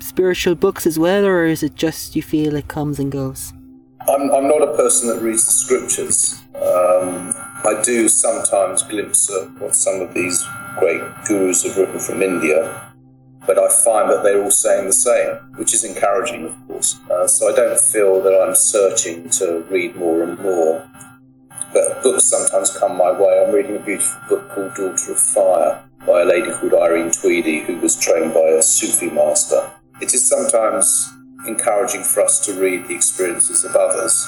spiritual 0.00 0.54
books 0.54 0.86
as 0.86 0.98
well, 0.98 1.24
or 1.24 1.44
is 1.44 1.62
it 1.62 1.74
just 1.74 2.14
you 2.14 2.22
feel 2.22 2.54
it 2.54 2.68
comes 2.68 2.98
and 2.98 3.10
goes? 3.10 3.52
I'm, 4.08 4.30
I'm 4.30 4.48
not 4.48 4.62
a 4.62 4.76
person 4.76 5.08
that 5.08 5.22
reads 5.22 5.44
the 5.46 5.52
scriptures. 5.52 6.40
Um, 6.54 7.32
I 7.64 7.80
do 7.84 8.08
sometimes 8.08 8.82
glimpse 8.82 9.30
at 9.30 9.50
what 9.60 9.74
some 9.74 10.00
of 10.00 10.14
these 10.14 10.46
great 10.78 11.02
gurus 11.26 11.64
have 11.64 11.76
written 11.76 11.98
from 11.98 12.22
India, 12.22 12.92
but 13.46 13.58
I 13.58 13.68
find 13.84 14.10
that 14.10 14.22
they're 14.22 14.42
all 14.42 14.50
saying 14.50 14.86
the 14.86 14.92
same, 14.92 15.34
which 15.56 15.74
is 15.74 15.84
encouraging, 15.84 16.46
of 16.46 16.66
course. 16.66 17.00
Uh, 17.10 17.26
so 17.26 17.52
I 17.52 17.56
don't 17.56 17.80
feel 17.80 18.20
that 18.22 18.40
I'm 18.40 18.54
searching 18.54 19.28
to 19.30 19.64
read 19.70 19.96
more 19.96 20.22
and 20.22 20.38
more. 20.38 20.88
But 21.72 22.02
books 22.02 22.24
sometimes 22.24 22.76
come 22.76 22.96
my 22.96 23.12
way. 23.12 23.44
I'm 23.44 23.54
reading 23.54 23.76
a 23.76 23.80
beautiful 23.80 24.20
book 24.28 24.50
called 24.50 24.74
Daughter 24.74 25.12
of 25.12 25.18
Fire 25.18 25.88
by 26.06 26.22
a 26.22 26.24
lady 26.24 26.50
called 26.52 26.74
Irene 26.74 27.10
Tweedie, 27.10 27.64
who 27.64 27.76
was 27.78 27.96
trained 27.96 28.32
by 28.32 28.40
a 28.40 28.62
Sufi 28.62 29.10
master. 29.10 29.70
It 30.00 30.14
is 30.14 30.28
sometimes 30.28 31.08
encouraging 31.46 32.02
for 32.02 32.22
us 32.22 32.44
to 32.46 32.52
read 32.54 32.86
the 32.88 32.94
experiences 32.94 33.64
of 33.64 33.74
others 33.76 34.26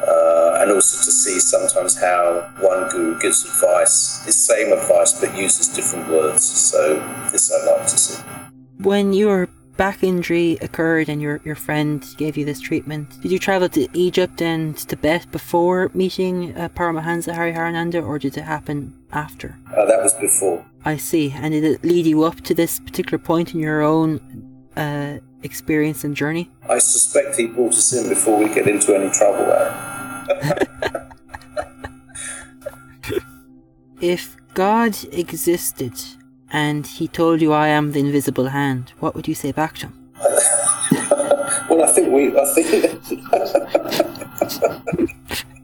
uh, 0.00 0.58
and 0.60 0.70
also 0.70 1.04
to 1.04 1.10
see 1.10 1.38
sometimes 1.38 1.98
how 2.00 2.50
one 2.60 2.88
guru 2.90 3.18
gives 3.20 3.44
advice, 3.44 4.24
the 4.24 4.32
same 4.32 4.72
advice 4.72 5.20
but 5.20 5.36
uses 5.36 5.68
different 5.68 6.08
words. 6.08 6.44
So 6.44 6.98
this 7.30 7.52
I 7.52 7.70
like 7.70 7.86
to 7.86 7.98
see. 7.98 8.22
When 8.78 9.12
your 9.12 9.48
back 9.76 10.02
injury 10.02 10.58
occurred 10.60 11.08
and 11.08 11.20
your, 11.20 11.40
your 11.44 11.54
friend 11.54 12.04
gave 12.16 12.36
you 12.36 12.44
this 12.44 12.60
treatment, 12.60 13.20
did 13.20 13.32
you 13.32 13.38
travel 13.38 13.68
to 13.70 13.88
Egypt 13.92 14.40
and 14.40 14.76
Tibet 14.76 15.30
before 15.32 15.90
meeting 15.94 16.56
uh, 16.56 16.68
Paramahansa 16.70 17.34
Hariharananda 17.34 18.06
or 18.06 18.18
did 18.18 18.36
it 18.36 18.42
happen 18.42 18.94
after? 19.12 19.58
Uh, 19.70 19.84
that 19.86 20.02
was 20.02 20.14
before. 20.14 20.64
I 20.84 20.96
see. 20.96 21.32
And 21.36 21.52
did 21.52 21.64
it 21.64 21.84
lead 21.84 22.06
you 22.06 22.24
up 22.24 22.40
to 22.42 22.54
this 22.54 22.78
particular 22.78 23.18
point 23.18 23.54
in 23.54 23.60
your 23.60 23.82
own 23.82 24.20
uh, 24.76 25.18
experience 25.42 26.04
and 26.04 26.16
journey? 26.16 26.50
I 26.68 26.78
suspect 26.78 27.36
he 27.36 27.46
brought 27.46 27.74
us 27.74 27.92
in 27.92 28.08
before 28.08 28.38
we 28.38 28.52
get 28.54 28.68
into 28.68 28.94
any 28.94 29.10
trouble 29.10 29.46
there. 29.46 29.90
if 34.00 34.36
God 34.54 34.96
existed 35.12 35.94
and 36.54 36.86
he 36.86 37.08
told 37.08 37.42
you 37.42 37.52
I 37.52 37.66
am 37.66 37.90
the 37.90 37.98
invisible 37.98 38.50
hand, 38.50 38.92
what 39.00 39.16
would 39.16 39.26
you 39.26 39.34
say 39.34 39.50
back 39.50 39.74
to 39.78 39.88
him? 39.88 40.10
well, 41.68 41.82
I 41.82 41.92
think 41.92 42.12
we. 42.12 42.28
I 42.38 42.44
think. 42.54 42.70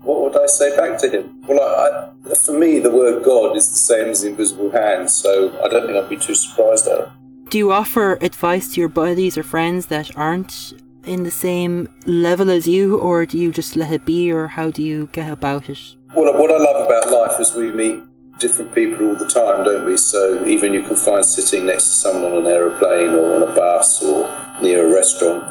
what 0.02 0.20
would 0.22 0.36
I 0.36 0.46
say 0.46 0.76
back 0.76 0.98
to 1.02 1.08
him? 1.08 1.42
Well, 1.46 1.60
I, 1.60 2.10
I, 2.28 2.34
for 2.34 2.58
me, 2.58 2.80
the 2.80 2.90
word 2.90 3.22
God 3.22 3.56
is 3.56 3.68
the 3.68 3.76
same 3.76 4.08
as 4.08 4.22
the 4.22 4.30
invisible 4.30 4.72
hand, 4.72 5.08
so 5.08 5.56
I 5.64 5.68
don't 5.68 5.86
think 5.86 5.96
I'd 5.96 6.10
be 6.10 6.16
too 6.16 6.34
surprised 6.34 6.88
at 6.88 6.98
it. 6.98 7.08
Do 7.50 7.58
you 7.58 7.70
offer 7.70 8.18
advice 8.20 8.74
to 8.74 8.80
your 8.80 8.88
buddies 8.88 9.38
or 9.38 9.44
friends 9.44 9.86
that 9.86 10.16
aren't 10.16 10.72
in 11.04 11.22
the 11.22 11.30
same 11.30 11.88
level 12.04 12.50
as 12.50 12.66
you, 12.66 12.98
or 12.98 13.26
do 13.26 13.38
you 13.38 13.52
just 13.52 13.76
let 13.76 13.92
it 13.92 14.04
be, 14.04 14.32
or 14.32 14.48
how 14.48 14.72
do 14.72 14.82
you 14.82 15.08
get 15.12 15.30
about 15.30 15.70
it? 15.70 15.94
Well, 16.16 16.36
what 16.36 16.50
I 16.50 16.56
love 16.58 16.84
about 16.86 17.12
life 17.12 17.40
is 17.40 17.54
we 17.54 17.70
meet 17.70 18.02
different 18.40 18.74
people 18.74 19.08
all 19.08 19.14
the 19.14 19.28
time, 19.28 19.64
don't 19.64 19.84
we? 19.84 19.96
So 19.96 20.44
even 20.46 20.72
you 20.72 20.82
can 20.82 20.96
find 20.96 21.24
sitting 21.24 21.66
next 21.66 21.84
to 21.84 21.90
someone 21.90 22.32
on 22.32 22.46
an 22.46 22.46
aeroplane 22.46 23.10
or 23.10 23.36
on 23.36 23.42
a 23.42 23.54
bus 23.54 24.02
or 24.02 24.28
near 24.62 24.88
a 24.88 24.92
restaurant. 24.92 25.44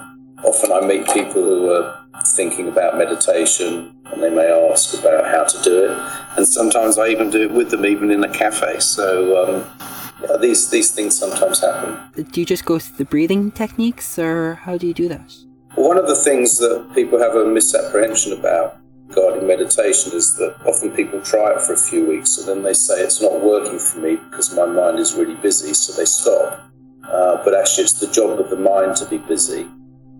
Often 0.44 0.72
I 0.72 0.82
meet 0.82 1.06
people 1.08 1.44
who 1.44 1.72
are 1.72 1.96
thinking 2.36 2.68
about 2.68 2.98
meditation 2.98 3.96
and 4.06 4.24
they 4.24 4.30
may 4.30 4.48
ask 4.72 4.98
about 5.00 5.26
how 5.26 5.44
to 5.44 5.64
do 5.64 5.86
it. 5.86 5.98
And 6.38 6.48
sometimes 6.48 6.98
I 6.98 7.08
even 7.10 7.30
do 7.30 7.44
it 7.44 7.52
with 7.52 7.70
them, 7.70 7.86
even 7.86 8.12
in 8.12 8.24
a 8.24 8.30
cafe. 8.30 8.80
So 8.80 9.06
um, 9.44 9.88
yeah, 10.22 10.38
these, 10.38 10.70
these 10.70 10.92
things 10.92 11.18
sometimes 11.18 11.60
happen. 11.60 12.24
Do 12.32 12.40
you 12.40 12.46
just 12.46 12.66
go 12.66 12.80
through 12.80 12.98
the 12.98 13.06
breathing 13.06 13.52
techniques, 13.52 14.18
or 14.18 14.56
how 14.56 14.78
do 14.78 14.88
you 14.88 14.94
do 14.94 15.08
that? 15.08 15.34
One 15.76 15.98
of 15.98 16.08
the 16.08 16.16
things 16.16 16.58
that 16.58 16.92
people 16.94 17.20
have 17.20 17.36
a 17.36 17.46
misapprehension 17.46 18.34
about 18.34 18.79
regarding 19.10 19.48
meditation 19.48 20.14
is 20.14 20.36
that 20.36 20.56
often 20.66 20.92
people 20.92 21.20
try 21.22 21.54
it 21.54 21.62
for 21.62 21.74
a 21.74 21.78
few 21.78 22.06
weeks 22.06 22.38
and 22.38 22.48
then 22.48 22.64
they 22.64 22.74
say 22.74 23.02
it's 23.02 23.22
not 23.22 23.42
working 23.42 23.80
for 23.80 24.00
me 24.00 24.16
because 24.16 24.56
my 24.56 24.66
mind 24.66 25.00
is 25.00 25.16
really 25.16 25.36
busy, 25.36 25.74
so 25.74 25.94
they 25.94 26.06
stop. 26.06 26.66
Uh, 27.04 27.44
but 27.44 27.56
actually, 27.56 27.84
it's 27.84 28.00
the 28.00 28.08
job 28.12 28.40
of 28.40 28.50
the 28.52 28.56
mind 28.56 28.96
to 28.96 29.06
be 29.06 29.18
busy. 29.18 29.62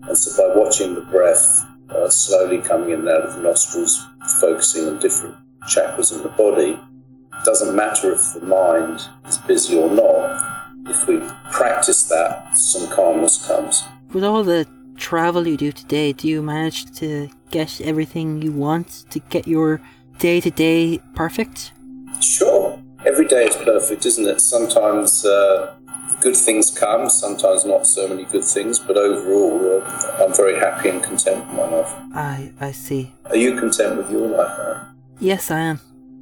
And 0.08 0.18
so, 0.18 0.48
by 0.48 0.58
watching 0.58 0.94
the 0.94 1.02
breath 1.02 1.64
uh, 1.90 2.08
slowly 2.08 2.58
coming 2.58 2.90
in 2.90 3.00
and 3.00 3.08
out 3.08 3.22
of 3.22 3.34
the 3.36 3.42
nostrils, 3.42 4.04
focusing 4.40 4.88
on 4.88 4.98
different 4.98 5.36
chakras 5.68 6.12
in 6.12 6.22
the 6.24 6.30
body, 6.30 6.72
it 6.72 7.44
doesn't 7.44 7.76
matter 7.76 8.12
if 8.12 8.32
the 8.34 8.40
mind 8.40 9.00
is 9.28 9.38
busy 9.38 9.78
or 9.78 9.88
not. 9.88 10.66
If 10.86 11.06
we 11.06 11.20
practice 11.52 12.08
that, 12.08 12.56
some 12.56 12.90
calmness 12.90 13.46
comes. 13.46 13.84
With 14.12 14.24
all 14.24 14.42
the 14.42 14.66
travel 14.96 15.46
you 15.46 15.56
do 15.56 15.70
today, 15.70 16.12
do 16.12 16.26
you 16.26 16.42
manage 16.42 16.90
to 16.96 17.28
get 17.50 17.80
everything 17.80 18.42
you 18.42 18.52
want 18.52 19.04
to 19.10 19.18
get 19.18 19.46
your 19.46 19.80
day 20.18 20.40
to 20.40 20.50
day 20.50 21.00
perfect? 21.14 21.72
Sure. 22.20 22.80
Every 23.04 23.26
day 23.26 23.46
is 23.46 23.56
perfect, 23.56 24.04
isn't 24.06 24.28
it? 24.28 24.40
Sometimes 24.40 25.24
uh, 25.24 25.74
good 26.20 26.36
things 26.36 26.70
come, 26.70 27.08
sometimes 27.08 27.64
not 27.64 27.86
so 27.86 28.06
many 28.06 28.24
good 28.24 28.44
things, 28.44 28.78
but 28.78 28.96
overall, 28.96 29.82
uh, 29.82 30.24
I'm 30.24 30.34
very 30.34 30.58
happy 30.58 30.90
and 30.90 31.02
content 31.02 31.46
with 31.46 31.56
my 31.56 31.66
life. 31.68 31.92
I, 32.14 32.52
I 32.60 32.72
see. 32.72 33.12
Are 33.26 33.36
you 33.36 33.58
content 33.58 33.96
with 33.96 34.10
your 34.10 34.28
life, 34.28 34.58
Aaron? 34.58 34.86
Yes, 35.18 35.50
I 35.50 35.60
am. 35.60 35.80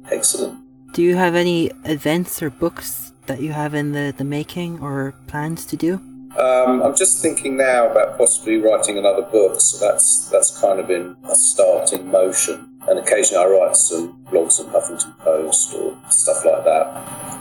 Excellent. 0.09 0.59
Do 0.93 1.03
you 1.03 1.15
have 1.15 1.35
any 1.35 1.71
events 1.85 2.41
or 2.41 2.49
books 2.49 3.13
that 3.27 3.41
you 3.41 3.51
have 3.51 3.73
in 3.73 3.91
the, 3.91 4.13
the 4.17 4.23
making 4.23 4.79
or 4.79 5.13
plans 5.27 5.65
to 5.67 5.77
do? 5.77 6.01
Um, 6.37 6.81
I'm 6.83 6.95
just 6.95 7.21
thinking 7.21 7.57
now 7.57 7.89
about 7.89 8.17
possibly 8.17 8.57
writing 8.57 8.97
another 8.97 9.23
book, 9.23 9.59
so 9.59 9.85
that's 9.85 10.29
that's 10.29 10.59
kind 10.59 10.79
of 10.79 10.89
in 10.89 11.15
a 11.23 11.35
starting 11.35 12.09
motion. 12.11 12.69
And 12.87 12.99
occasionally 12.99 13.43
I 13.43 13.47
write 13.47 13.75
some 13.75 14.23
blogs 14.25 14.59
in 14.59 14.67
Huffington 14.67 15.17
Post 15.19 15.73
or 15.75 15.97
stuff 16.09 16.45
like 16.45 16.63
that. 16.63 16.87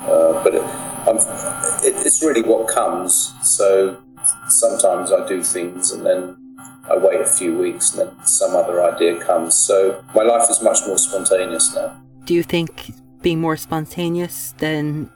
Uh, 0.09 0.43
but 0.43 0.55
it, 0.55 0.63
it, 1.85 2.07
it's 2.07 2.23
really 2.23 2.43
what 2.43 2.69
comes. 2.69 3.35
So 3.43 4.03
sometimes 4.49 5.13
I 5.13 5.27
do 5.29 5.43
things 5.43 5.93
and 5.93 6.05
then 6.05 6.37
I 6.91 6.97
wait 6.97 7.21
a 7.21 7.27
few 7.27 7.57
weeks 7.57 7.95
and 7.95 8.09
then 8.09 8.27
some 8.27 8.57
other 8.57 8.83
idea 8.83 9.23
comes. 9.23 9.55
So 9.55 10.03
my 10.15 10.23
life 10.23 10.51
is 10.51 10.63
much 10.63 10.79
more 10.87 10.99
spontaneous 10.99 11.75
now. 11.75 12.01
Do 12.25 12.35
you 12.35 12.43
think 12.43 12.93
being 13.23 13.41
more 13.41 13.57
spontaneous 13.57 14.55
than 14.59 15.11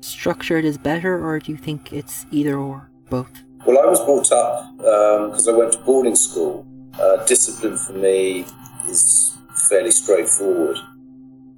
structured 0.00 0.64
is 0.64 0.78
better, 0.78 1.22
or 1.22 1.38
do 1.38 1.52
you 1.52 1.58
think 1.58 1.92
it's 1.92 2.26
either 2.30 2.56
or? 2.56 2.90
Both? 3.08 3.30
Well, 3.66 3.78
I 3.80 3.86
was 3.86 4.00
brought 4.04 4.30
up 4.32 4.76
because 4.76 5.48
um, 5.48 5.54
I 5.54 5.58
went 5.58 5.72
to 5.72 5.78
boarding 5.80 6.16
school. 6.16 6.66
Uh, 6.98 7.24
discipline 7.26 7.76
for 7.76 7.92
me 7.92 8.44
is 8.88 9.36
fairly 9.68 9.90
straightforward. 9.90 10.78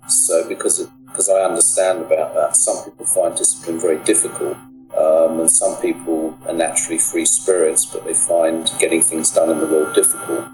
So, 0.08 0.48
because 0.48 0.88
because 1.06 1.28
I 1.28 1.42
understand 1.42 2.02
about 2.02 2.34
that, 2.34 2.56
some 2.56 2.84
people 2.84 3.06
find 3.06 3.36
discipline 3.36 3.80
very 3.80 3.98
difficult, 4.04 4.56
um, 4.96 5.40
and 5.40 5.50
some 5.50 5.80
people 5.80 6.38
are 6.46 6.52
naturally 6.52 6.98
free 6.98 7.24
spirits, 7.24 7.86
but 7.86 8.04
they 8.04 8.14
find 8.14 8.70
getting 8.78 9.02
things 9.02 9.32
done 9.32 9.50
in 9.50 9.58
the 9.58 9.66
world 9.66 9.94
difficult. 9.94 10.46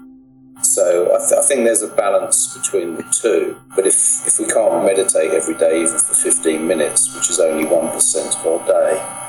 So 0.63 1.13
I, 1.13 1.19
th- 1.19 1.39
I, 1.39 1.45
think 1.45 1.65
there's 1.65 1.83
a 1.83 1.93
balance 1.95 2.57
between 2.57 2.95
the 2.95 3.03
two. 3.21 3.55
But 3.75 3.85
if, 3.85 4.25
if 4.25 4.39
we 4.39 4.45
can't 4.45 4.85
meditate 4.85 5.31
every 5.31 5.53
day, 5.55 5.83
even 5.83 5.99
for 5.99 6.15
15 6.15 6.65
minutes, 6.65 7.13
which 7.15 7.29
is 7.29 7.39
only 7.39 7.65
1% 7.65 8.39
of 8.39 8.47
our 8.47 8.65
day, 8.65 9.24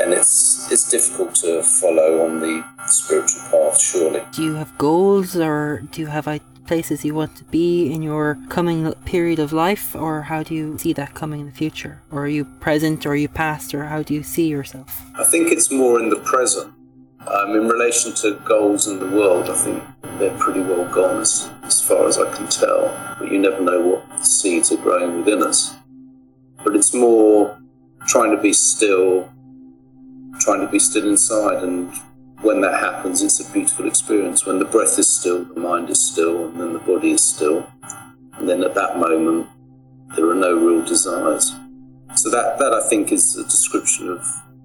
then 0.00 0.12
it's 0.12 0.70
it's 0.72 0.88
difficult 0.90 1.34
to 1.36 1.62
follow 1.62 2.24
on 2.24 2.40
the 2.40 2.64
spiritual 2.86 3.42
path. 3.50 3.78
Surely. 3.80 4.22
Do 4.32 4.42
you 4.42 4.54
have 4.54 4.76
goals, 4.78 5.36
or 5.36 5.82
do 5.92 6.00
you 6.00 6.06
have 6.06 6.26
places 6.66 7.04
you 7.04 7.14
want 7.14 7.36
to 7.36 7.44
be 7.44 7.92
in 7.92 8.00
your 8.00 8.38
coming 8.48 8.92
period 9.04 9.38
of 9.38 9.52
life, 9.52 9.94
or 9.94 10.22
how 10.22 10.42
do 10.42 10.54
you 10.54 10.78
see 10.78 10.92
that 10.94 11.14
coming 11.14 11.40
in 11.40 11.46
the 11.46 11.52
future? 11.52 12.00
Or 12.10 12.22
are 12.24 12.28
you 12.28 12.44
present, 12.60 13.04
or 13.04 13.10
are 13.10 13.16
you 13.16 13.28
past, 13.28 13.74
or 13.74 13.84
how 13.84 14.02
do 14.02 14.14
you 14.14 14.22
see 14.22 14.48
yourself? 14.48 15.02
I 15.18 15.24
think 15.24 15.52
it's 15.52 15.70
more 15.70 16.00
in 16.00 16.08
the 16.08 16.20
present. 16.32 16.72
Um, 17.26 17.50
in 17.54 17.68
relation 17.68 18.14
to 18.22 18.40
goals 18.44 18.88
in 18.88 18.98
the 18.98 19.10
world, 19.18 19.50
I 19.50 19.54
think 19.54 19.82
they're 20.18 20.38
pretty 20.38 20.60
well 20.60 20.86
gone 20.90 21.20
as, 21.20 21.50
as 21.64 21.82
far 21.86 22.08
as 22.08 22.16
I 22.18 22.34
can 22.34 22.48
tell. 22.48 22.82
But 23.18 23.30
you 23.30 23.38
never 23.38 23.60
know 23.60 23.80
what 23.80 24.24
seeds 24.24 24.72
are 24.72 24.78
growing 24.78 25.18
within 25.18 25.42
us. 25.42 25.74
But 26.64 26.76
it's 26.76 26.94
more 26.94 27.60
trying 28.06 28.34
to 28.34 28.40
be 28.40 28.54
still 28.54 29.30
trying 30.38 30.60
to 30.60 30.68
be 30.68 30.78
still 30.78 31.08
inside 31.08 31.62
and 31.62 31.92
when 32.42 32.62
that 32.62 32.80
happens, 32.80 33.22
it's 33.22 33.40
a 33.40 33.52
beautiful 33.52 33.86
experience. 33.86 34.46
When 34.46 34.58
the 34.58 34.64
breath 34.64 34.98
is 34.98 35.08
still, 35.08 35.44
the 35.44 35.60
mind 35.60 35.90
is 35.90 36.00
still, 36.00 36.48
and 36.48 36.58
then 36.58 36.72
the 36.72 36.78
body 36.78 37.10
is 37.10 37.22
still. 37.22 37.70
And 38.34 38.48
then 38.48 38.64
at 38.64 38.74
that 38.74 38.98
moment, 38.98 39.46
there 40.16 40.26
are 40.30 40.34
no 40.34 40.54
real 40.54 40.82
desires. 40.82 41.54
So 42.14 42.30
that, 42.30 42.58
that 42.58 42.72
I 42.72 42.88
think 42.88 43.12
is 43.12 43.36
a 43.36 43.44
description 43.44 44.08
of 44.08 44.24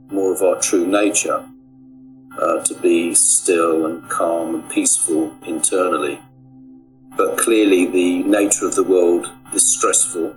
more 0.09 0.33
of 0.33 0.41
our 0.41 0.59
true 0.61 0.87
nature, 0.87 1.45
uh, 2.39 2.63
to 2.63 2.73
be 2.75 3.13
still 3.13 3.85
and 3.85 4.09
calm 4.09 4.55
and 4.55 4.69
peaceful 4.69 5.35
internally. 5.45 6.19
But 7.17 7.37
clearly 7.37 7.85
the 7.87 8.23
nature 8.23 8.65
of 8.65 8.75
the 8.75 8.83
world 8.83 9.31
is 9.53 9.67
stressful 9.67 10.35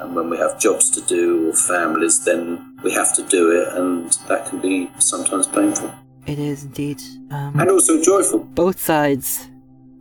and 0.00 0.14
when 0.14 0.30
we 0.30 0.36
have 0.38 0.58
jobs 0.58 0.90
to 0.90 1.00
do 1.02 1.50
or 1.50 1.52
families, 1.52 2.24
then 2.24 2.78
we 2.82 2.92
have 2.92 3.14
to 3.16 3.22
do 3.24 3.50
it, 3.50 3.68
and 3.76 4.12
that 4.28 4.46
can 4.46 4.60
be 4.60 4.90
sometimes 4.98 5.46
painful. 5.46 5.92
It 6.26 6.38
is 6.38 6.64
indeed. 6.64 7.00
Um, 7.30 7.58
and 7.58 7.70
also 7.70 8.02
joyful. 8.02 8.40
Both 8.40 8.80
sides, 8.80 9.48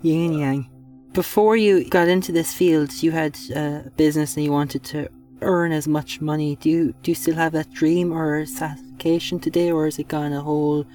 yin 0.02 0.32
and 0.32 0.40
yang. 0.40 0.70
Before 1.14 1.56
you 1.56 1.86
got 1.90 2.08
into 2.08 2.32
this 2.32 2.54
field, 2.54 3.02
you 3.02 3.12
had 3.12 3.38
a 3.56 3.92
business 3.96 4.36
and 4.36 4.46
you 4.46 4.52
wanted 4.52 4.84
to 4.86 5.10
earn 5.42 5.72
as 5.72 5.88
much 5.88 6.22
money. 6.22 6.58
Do 6.58 6.70
you 6.70 6.94
do 7.02 7.12
you 7.12 7.16
still 7.16 7.36
have 7.36 7.54
that 7.54 7.72
dream 7.72 8.12
or 8.12 8.46
satisfaction 8.46 9.40
today, 9.40 9.72
or 9.72 9.86
has 9.86 10.00
it 10.00 10.08
gone 10.08 10.34
a 10.34 10.42
whole 10.42 10.86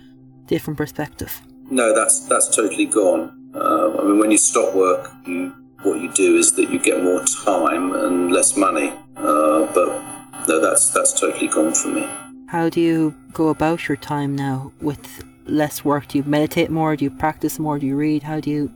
different 0.47 0.77
perspective? 0.77 1.41
No, 1.71 1.95
that's 1.95 2.27
that's 2.27 2.55
totally 2.55 2.87
gone. 2.87 3.51
Uh, 3.55 3.99
I 3.99 4.05
mean, 4.05 4.19
when 4.19 4.31
you 4.31 4.39
stop 4.39 4.75
work, 4.75 5.11
you 5.27 5.55
what 5.83 6.01
you 6.01 6.13
do 6.13 6.37
is 6.37 6.53
that 6.53 6.71
you 6.71 6.79
get 6.79 7.03
more 7.03 7.23
time 7.45 7.93
and 7.93 8.33
less 8.33 8.57
money. 8.57 8.93
Uh, 9.17 9.67
but 9.75 9.89
no, 10.49 10.61
that's 10.61 10.91
that's 10.91 11.19
totally 11.19 11.49
gone 11.49 11.75
for 11.75 11.89
me. 11.89 12.09
How 12.49 12.69
do 12.69 12.81
you 12.81 13.15
go 13.33 13.49
about 13.49 13.89
your 13.89 13.97
time 13.97 14.37
now 14.37 14.73
with 14.81 15.25
less 15.47 15.85
work? 15.85 16.09
Do 16.09 16.19
you 16.19 16.25
meditate 16.25 16.71
more? 16.71 16.97
Do 16.97 17.05
you 17.05 17.11
practice 17.11 17.59
more? 17.59 17.79
Do 17.79 17.87
you 17.87 17.97
read? 17.97 18.23
How 18.23 18.41
do 18.41 18.51
you 18.51 18.73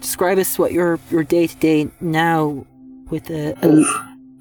describe 0.00 0.38
us 0.38 0.58
what 0.58 0.72
your 0.72 0.98
your 1.10 1.24
day 1.24 1.46
to 1.46 1.56
day 1.56 1.90
now 2.00 2.66
with 3.10 3.30
a, 3.30 3.54
a 3.62 3.68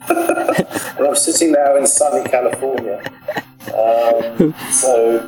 well, 1.00 1.10
I'm 1.10 1.16
sitting 1.16 1.52
now 1.52 1.76
in 1.78 1.88
sunny 1.88 2.28
California. 2.30 3.02
Um, 3.74 4.54
so, 4.72 5.20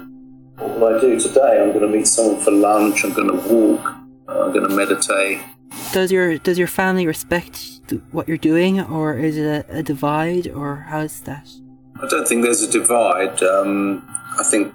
what 0.58 0.80
will 0.80 0.98
I 0.98 1.02
do 1.02 1.20
today? 1.20 1.62
I'm 1.62 1.70
going 1.70 1.82
to 1.82 1.88
meet 1.88 2.08
someone 2.08 2.42
for 2.42 2.52
lunch. 2.52 3.04
I'm 3.04 3.14
going 3.14 3.28
to 3.28 3.48
walk. 3.50 3.96
I'm 4.28 4.54
going 4.54 4.70
to 4.70 4.76
meditate 4.76 5.42
does 5.92 6.12
your 6.12 6.38
does 6.38 6.58
your 6.58 6.68
family 6.68 7.06
respect 7.08 7.82
what 8.12 8.28
you're 8.28 8.38
doing, 8.38 8.80
or 8.80 9.18
is 9.18 9.38
it 9.38 9.46
a, 9.46 9.80
a 9.80 9.84
divide, 9.84 10.48
or 10.48 10.88
how's 10.90 11.22
that? 11.22 11.50
I 12.02 12.08
don't 12.08 12.28
think 12.28 12.44
there's 12.44 12.62
a 12.62 12.72
divide. 12.72 13.42
Um, 13.44 14.04
I 14.40 14.44
think 14.44 14.74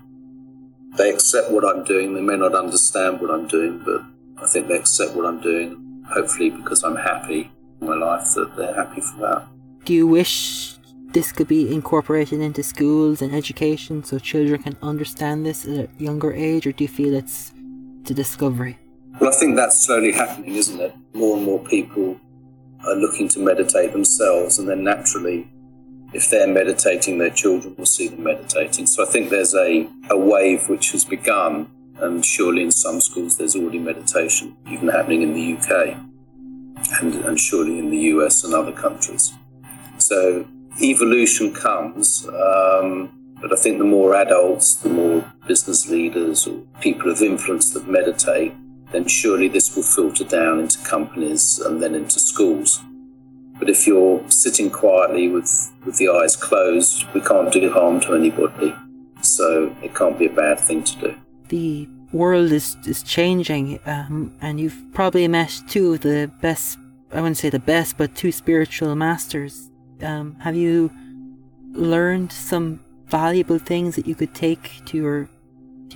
they 0.97 1.11
accept 1.11 1.51
what 1.51 1.65
I'm 1.65 1.85
doing. 1.85 2.15
They 2.15 2.21
may 2.21 2.37
not 2.37 2.55
understand 2.55 3.21
what 3.21 3.31
I'm 3.31 3.47
doing, 3.47 3.83
but 3.85 4.03
I 4.43 4.47
think 4.47 4.69
they 4.69 4.77
accept 4.77 5.15
what 5.15 5.27
I'm 5.27 5.41
doing. 5.41 6.05
Hopefully, 6.09 6.51
because 6.51 6.83
I'm 6.83 6.97
happy 6.97 7.51
in 7.81 7.87
my 7.87 7.95
life, 7.95 8.35
that 8.35 8.57
they're 8.57 8.75
happy 8.75 9.01
for 9.01 9.21
that. 9.21 9.47
Do 9.85 9.95
you 9.95 10.07
wish 10.07 10.77
this 11.13 11.33
could 11.33 11.49
be 11.49 11.73
incorporated 11.73 12.41
into 12.41 12.63
schools 12.63 13.23
and 13.23 13.35
education 13.35 14.05
so 14.05 14.19
children 14.19 14.63
can 14.63 14.77
understand 14.83 15.47
this 15.47 15.65
at 15.65 15.71
a 15.71 15.89
younger 15.99 16.33
age, 16.33 16.67
or 16.67 16.73
do 16.73 16.85
you 16.85 16.89
feel 16.89 17.15
it's 17.15 17.53
a 18.11 18.15
discovery? 18.15 18.79
Well, 19.21 19.33
I 19.33 19.37
think 19.37 19.57
that's 19.57 19.81
slowly 19.87 20.13
happening, 20.13 20.55
isn't 20.55 20.81
it? 20.81 20.95
More 21.15 21.37
and 21.37 21.47
more 21.47 21.61
people 21.61 22.19
are 22.85 22.97
looking 22.97 23.29
to 23.29 23.39
meditate 23.39 23.93
themselves, 23.93 24.59
and 24.59 24.69
then 24.69 24.83
naturally, 24.83 25.49
if 26.13 26.31
they're 26.31 26.49
meditating, 26.49 27.19
their 27.19 27.31
children 27.31 27.75
will 27.77 27.87
see 27.87 28.09
them 28.09 28.25
meditating. 28.25 28.87
So 28.87 29.07
I 29.07 29.11
think 29.11 29.31
there's 29.31 29.55
a, 29.55 29.89
a 30.11 30.19
wave 30.19 30.69
which 30.69 30.93
has 30.93 31.05
begun, 31.05 31.71
and 31.99 32.25
surely 32.25 32.63
in 32.63 32.71
some 32.71 33.01
schools 33.01 33.37
there's 33.37 33.57
already 33.57 33.79
meditation, 33.79 34.57
even 34.69 34.89
happening 34.89 35.23
in 35.23 35.35
the 35.35 35.57
UK, 35.57 35.97
and, 37.01 37.15
and 37.25 37.39
surely 37.39 37.79
in 37.79 37.91
the 37.91 37.99
US 38.15 38.45
and 38.45 38.53
other 38.53 38.73
countries. 38.73 39.33
So 39.99 40.47
evolution 40.83 41.55
comes, 41.55 42.27
um, 42.29 43.37
but 43.41 43.53
I 43.53 43.57
think 43.57 43.79
the 43.79 43.85
more 43.85 44.15
adults, 44.15 44.75
the 44.77 44.89
more 44.89 45.33
business 45.47 45.89
leaders 45.89 46.47
or 46.47 46.61
people 46.81 47.11
of 47.11 47.23
influence 47.23 47.73
that 47.75 47.89
meditate, 47.89 48.53
then 48.95 49.07
surely 49.07 49.49
this 49.49 49.75
will 49.75 49.83
filter 49.83 50.25
down 50.25 50.61
into 50.61 50.79
companies 50.85 51.59
and 51.59 51.83
then 51.83 51.95
into 51.95 52.21
schools. 52.21 52.81
But 53.59 53.69
if 53.69 53.87
you're 53.87 54.23
sitting 54.31 54.71
quietly 54.71 55.29
with, 55.29 55.73
with 55.85 55.97
the 55.97 56.09
eyes 56.09 56.37
closed, 56.37 57.05
we 57.13 57.21
can't 57.21 57.53
do 57.53 57.71
harm 57.73 58.01
to 58.01 58.15
anybody. 58.15 58.75
So 59.23 59.75
it 59.83 59.95
can't 59.95 60.19
be 60.19 60.27
a 60.27 60.31
bad 60.31 60.61
thing 60.61 60.85
to 60.85 61.01
do. 61.01 61.17
The 61.49 61.89
world 62.13 62.53
is, 62.53 62.77
is 62.87 63.03
changing, 63.03 63.81
um, 63.87 64.37
and 64.41 64.61
you've 64.61 64.81
probably 64.93 65.27
met 65.29 65.63
two 65.69 65.95
of 65.95 66.01
the 66.01 66.31
best, 66.41 66.79
I 67.13 67.21
wouldn't 67.21 67.37
say 67.37 67.51
the 67.51 67.59
best, 67.59 67.97
but 67.97 68.15
two 68.15 68.33
spiritual 68.33 68.95
masters. 68.95 69.71
Um, 70.03 70.37
have 70.41 70.57
you 70.57 70.91
learned 71.73 72.33
some 72.33 72.81
valuable 73.07 73.59
things 73.59 73.97
that 73.97 74.07
you 74.07 74.15
could 74.15 74.35
take 74.35 74.85
to 74.87 74.97
your 74.97 75.29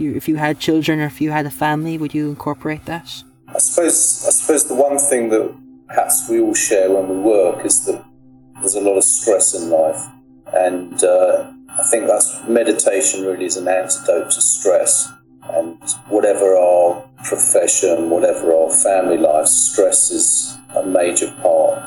you, 0.01 0.15
if 0.15 0.29
you 0.29 0.37
had 0.37 0.59
children 0.59 1.01
or 1.01 1.07
if 1.07 1.21
you 1.21 1.31
had 1.31 1.47
a 1.47 1.51
family, 1.51 1.99
would 1.99 2.15
you 2.15 2.29
incorporate 2.29 2.85
that? 2.87 3.23
I 3.49 3.59
suppose, 3.59 4.25
I 4.27 4.31
suppose 4.31 4.69
the 4.69 4.75
one 4.75 4.99
thing 4.99 5.31
that 5.31 5.55
perhaps 5.87 6.29
we 6.29 6.41
all 6.41 6.55
share 6.55 6.91
when 6.91 7.09
we 7.09 7.17
work 7.17 7.65
is 7.65 7.85
that 7.87 8.05
there's 8.61 8.75
a 8.75 8.81
lot 8.81 8.97
of 8.97 9.05
stress 9.05 9.55
in 9.55 9.71
life. 9.71 10.05
And 10.53 11.03
uh, 11.03 11.51
I 11.79 11.83
think 11.91 12.07
that's 12.07 12.43
meditation 12.49 13.25
really 13.25 13.47
is 13.47 13.57
an 13.57 13.69
antidote 13.69 14.31
to 14.33 14.41
stress. 14.41 15.11
And 15.51 15.79
whatever 16.09 16.57
our 16.57 17.09
profession, 17.25 18.11
whatever 18.11 18.53
our 18.55 18.71
family 18.71 19.17
life, 19.17 19.47
stress 19.47 20.11
is 20.11 20.59
a 20.77 20.85
major 20.85 21.31
part 21.41 21.79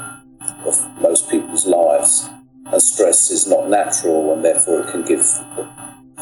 of 0.65 1.01
most 1.01 1.29
people's 1.29 1.67
lives. 1.67 2.27
And 2.65 2.81
stress 2.81 3.29
is 3.29 3.47
not 3.47 3.69
natural, 3.69 4.33
and 4.33 4.43
therefore 4.43 4.81
it 4.81 4.91
can 4.91 5.03
give 5.03 5.25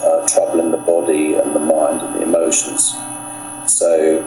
uh, 0.01 0.27
trouble 0.27 0.59
in 0.59 0.71
the 0.71 0.77
body 0.77 1.35
and 1.35 1.55
the 1.55 1.59
mind 1.59 2.01
and 2.01 2.15
the 2.15 2.23
emotions. 2.23 2.95
So 3.67 4.23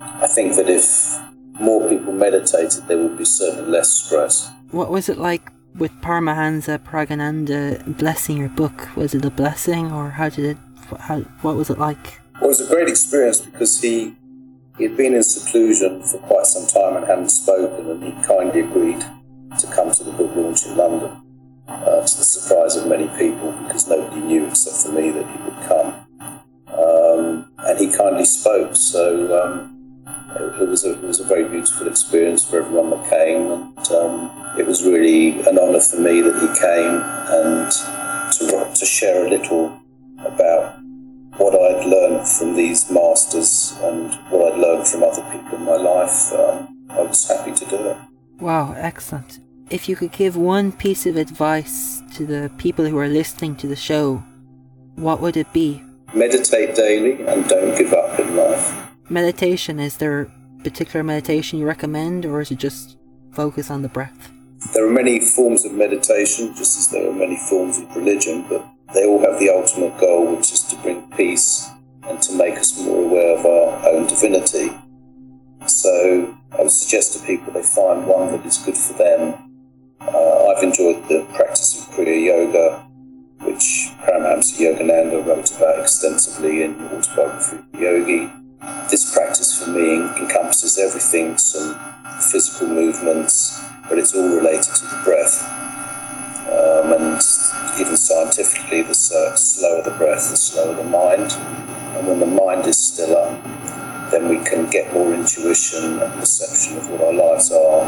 I 0.00 0.26
think 0.26 0.56
that 0.56 0.68
if 0.68 1.18
more 1.60 1.88
people 1.88 2.12
meditated, 2.12 2.86
there 2.88 2.98
would 2.98 3.18
be 3.18 3.24
certainly 3.24 3.70
less 3.70 3.90
stress. 3.90 4.50
What 4.70 4.90
was 4.90 5.08
it 5.08 5.18
like 5.18 5.50
with 5.76 5.92
Paramahansa 6.00 6.78
Prajnananda 6.78 7.96
blessing 7.98 8.38
your 8.38 8.48
book? 8.48 8.96
Was 8.96 9.14
it 9.14 9.24
a 9.24 9.30
blessing, 9.30 9.92
or 9.92 10.10
how 10.10 10.28
did 10.28 10.44
it? 10.44 10.56
How, 10.98 11.20
what 11.42 11.56
was 11.56 11.70
it 11.70 11.78
like? 11.78 12.20
Well, 12.34 12.44
it 12.44 12.48
was 12.48 12.60
a 12.60 12.66
great 12.66 12.88
experience 12.88 13.40
because 13.40 13.80
he 13.80 14.14
he 14.78 14.84
had 14.84 14.96
been 14.96 15.14
in 15.14 15.22
seclusion 15.22 16.02
for 16.02 16.18
quite 16.18 16.46
some 16.46 16.66
time 16.66 16.96
and 16.96 17.06
hadn't 17.06 17.30
spoken, 17.30 17.90
and 17.90 18.02
he 18.02 18.12
kindly 18.22 18.60
agreed 18.60 19.04
to 19.58 19.66
come 19.66 19.90
to 19.92 20.04
the 20.04 20.12
book 20.12 20.34
launch 20.34 20.64
in 20.66 20.76
London 20.76 21.29
uh, 21.70 22.04
to 22.04 22.18
the 22.18 22.24
surprise 22.24 22.76
of 22.76 22.86
many 22.86 23.06
people 23.16 23.52
because 23.52 23.88
nobody 23.88 24.20
knew 24.20 24.46
except 24.46 24.76
for 24.76 24.92
me 24.92 25.10
that 25.10 25.26
he 25.26 25.42
would 25.44 25.60
come. 25.68 26.06
Um, 26.68 27.52
and 27.58 27.78
he 27.78 27.88
kindly 27.96 28.24
spoke, 28.24 28.74
so 28.74 29.42
um, 29.42 30.04
it, 30.36 30.62
it, 30.62 30.68
was 30.68 30.84
a, 30.84 30.92
it 30.92 31.02
was 31.02 31.20
a 31.20 31.24
very 31.24 31.48
beautiful 31.48 31.86
experience 31.86 32.48
for 32.48 32.62
everyone 32.62 32.90
that 32.90 33.10
came, 33.10 33.50
and 33.50 33.90
um, 33.92 34.54
it 34.58 34.66
was 34.66 34.84
really 34.84 35.40
an 35.42 35.58
honour 35.58 35.80
for 35.80 35.98
me 35.98 36.20
that 36.20 36.34
he 36.34 36.48
came 36.60 37.00
and 37.38 37.70
to, 38.32 38.74
to 38.78 38.86
share 38.86 39.26
a 39.26 39.30
little 39.30 39.78
about 40.24 40.76
what 41.36 41.54
I'd 41.54 41.86
learned 41.86 42.26
from 42.26 42.54
these 42.54 42.90
masters 42.90 43.76
and 43.82 44.12
what 44.30 44.52
I'd 44.52 44.58
learned 44.58 44.86
from 44.86 45.02
other 45.02 45.22
people 45.32 45.58
in 45.58 45.64
my 45.64 45.76
life. 45.76 46.32
Um, 46.32 46.86
I 46.90 47.02
was 47.02 47.28
happy 47.28 47.52
to 47.52 47.64
do 47.66 47.76
it. 47.76 47.96
Wow, 48.40 48.74
excellent 48.76 49.40
if 49.70 49.88
you 49.88 49.94
could 49.94 50.10
give 50.10 50.36
one 50.36 50.72
piece 50.72 51.06
of 51.06 51.16
advice 51.16 52.02
to 52.14 52.26
the 52.26 52.50
people 52.58 52.84
who 52.84 52.98
are 52.98 53.08
listening 53.08 53.54
to 53.56 53.68
the 53.68 53.76
show, 53.76 54.22
what 54.96 55.20
would 55.20 55.36
it 55.36 55.50
be? 55.52 55.82
Meditate 56.12 56.74
daily 56.74 57.24
and 57.24 57.48
don't 57.48 57.78
give 57.78 57.92
up 57.92 58.18
in 58.18 58.36
life. 58.36 58.88
Meditation, 59.08 59.78
is 59.78 59.96
there 59.98 60.22
a 60.22 60.62
particular 60.64 61.04
meditation 61.04 61.60
you 61.60 61.66
recommend, 61.66 62.26
or 62.26 62.40
is 62.40 62.50
it 62.50 62.58
just 62.58 62.96
focus 63.32 63.70
on 63.70 63.82
the 63.82 63.88
breath? 63.88 64.32
There 64.74 64.86
are 64.86 64.92
many 64.92 65.20
forms 65.20 65.64
of 65.64 65.72
meditation, 65.72 66.52
just 66.56 66.76
as 66.76 66.88
there 66.88 67.08
are 67.08 67.14
many 67.14 67.36
forms 67.48 67.78
of 67.78 67.94
religion, 67.94 68.44
but 68.48 68.66
they 68.92 69.06
all 69.06 69.20
have 69.20 69.38
the 69.38 69.50
ultimate 69.50 69.98
goal, 69.98 70.34
which 70.34 70.52
is 70.52 70.64
to 70.64 70.76
bring 70.76 71.08
peace 71.12 71.70
and 72.02 72.20
to 72.22 72.34
make 72.34 72.58
us 72.58 72.78
more 72.82 73.04
aware 73.04 73.38
of 73.38 73.46
our 73.46 73.88
own 73.90 74.06
divinity. 74.08 74.72
So 75.66 76.36
I 76.52 76.62
would 76.62 76.72
suggest 76.72 77.12
to 77.12 77.24
people 77.24 77.52
they 77.52 77.62
find 77.62 78.06
one 78.06 78.32
that 78.32 78.44
is 78.44 78.58
good 78.58 78.76
for 78.76 78.94
them 78.94 79.49
uh, 80.00 80.46
I've 80.46 80.62
enjoyed 80.62 81.06
the 81.08 81.26
practice 81.34 81.80
of 81.80 81.94
Kriya 81.94 82.24
Yoga, 82.26 82.86
which 83.42 83.90
Paramahamsa 84.00 84.58
Yogananda 84.58 85.24
wrote 85.26 85.50
about 85.56 85.78
extensively 85.80 86.62
in 86.62 86.74
Autobiography 86.86 87.58
of 87.58 87.80
Yogi. 87.80 88.30
This 88.90 89.12
practice 89.14 89.62
for 89.62 89.70
me 89.70 89.96
encompasses 90.18 90.78
everything, 90.78 91.36
some 91.38 91.78
physical 92.20 92.68
movements, 92.68 93.62
but 93.88 93.98
it's 93.98 94.14
all 94.14 94.28
related 94.28 94.74
to 94.74 94.84
the 94.84 95.00
breath. 95.04 95.42
Um, 96.50 96.92
and 96.92 97.22
even 97.80 97.96
scientifically, 97.96 98.82
the 98.82 98.94
slower 98.94 99.82
the 99.82 99.92
breath, 99.92 100.30
the 100.30 100.36
slower 100.36 100.74
the 100.74 100.84
mind. 100.84 101.32
And 101.96 102.06
when 102.06 102.20
the 102.20 102.26
mind 102.26 102.66
is 102.66 102.78
stiller, 102.78 103.40
then 104.10 104.28
we 104.28 104.38
can 104.44 104.68
get 104.70 104.92
more 104.92 105.14
intuition 105.14 106.00
and 106.00 106.12
perception 106.14 106.76
of 106.78 106.90
what 106.90 107.00
our 107.02 107.12
lives 107.12 107.50
are 107.52 107.82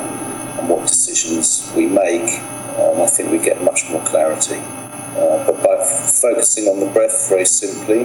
and 0.59 0.69
what 0.69 0.87
decisions 0.87 1.71
we 1.77 1.87
make. 1.87 2.29
And 2.79 3.03
I 3.03 3.07
think 3.07 3.31
we 3.31 3.39
get 3.39 3.63
much 3.63 3.91
more 3.91 4.03
clarity. 4.05 4.57
Uh, 4.57 5.45
but 5.47 5.63
by 5.63 5.77
f- 5.77 6.15
focusing 6.21 6.69
on 6.69 6.81
the 6.81 6.87
breath 6.87 7.29
very 7.29 7.45
simply, 7.45 8.05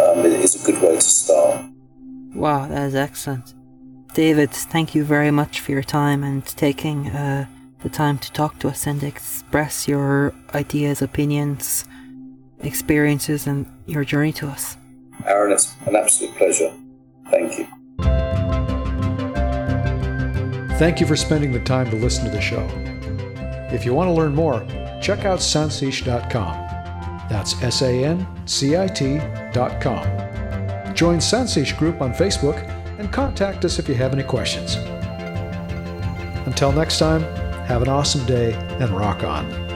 um, 0.00 0.20
it 0.20 0.32
is 0.32 0.60
a 0.60 0.66
good 0.66 0.82
way 0.82 0.94
to 0.94 1.00
start. 1.00 1.64
Wow, 2.34 2.66
that 2.66 2.86
is 2.88 2.94
excellent. 2.94 3.54
David, 4.14 4.50
thank 4.50 4.94
you 4.94 5.04
very 5.04 5.30
much 5.30 5.60
for 5.60 5.70
your 5.70 5.82
time 5.82 6.24
and 6.24 6.44
taking 6.44 7.08
uh, 7.08 7.46
the 7.82 7.88
time 7.88 8.18
to 8.18 8.32
talk 8.32 8.58
to 8.60 8.68
us 8.68 8.86
and 8.86 9.02
express 9.02 9.86
your 9.86 10.34
ideas, 10.54 11.00
opinions, 11.00 11.84
experiences, 12.60 13.46
and 13.46 13.66
your 13.86 14.04
journey 14.04 14.32
to 14.32 14.48
us. 14.48 14.76
Aaron, 15.26 15.52
it's 15.52 15.74
an 15.86 15.96
absolute 15.96 16.34
pleasure. 16.36 16.72
Thank 17.30 17.58
you. 17.58 17.66
Thank 20.78 20.98
you 20.98 21.06
for 21.06 21.16
spending 21.16 21.52
the 21.52 21.60
time 21.60 21.90
to 21.90 21.96
listen 21.96 22.24
to 22.24 22.30
the 22.30 22.40
show. 22.40 22.66
If 23.72 23.84
you 23.84 23.94
want 23.94 24.08
to 24.08 24.12
learn 24.12 24.34
more, 24.34 24.66
check 25.02 25.24
out 25.24 25.38
sancit.com. 25.38 26.70
That's 27.28 27.62
S 27.62 27.82
A 27.82 28.04
N 28.04 28.26
C 28.46 28.76
I 28.76 28.88
T.com. 28.88 30.30
Join 30.94 31.18
Sancit 31.18 31.78
Group 31.78 32.00
on 32.00 32.12
Facebook 32.12 32.58
and 32.98 33.12
contact 33.12 33.64
us 33.64 33.78
if 33.78 33.88
you 33.88 33.94
have 33.94 34.12
any 34.12 34.24
questions. 34.24 34.76
Until 36.46 36.72
next 36.72 36.98
time, 36.98 37.22
have 37.66 37.82
an 37.82 37.88
awesome 37.88 38.26
day 38.26 38.54
and 38.80 38.90
rock 38.90 39.22
on. 39.22 39.69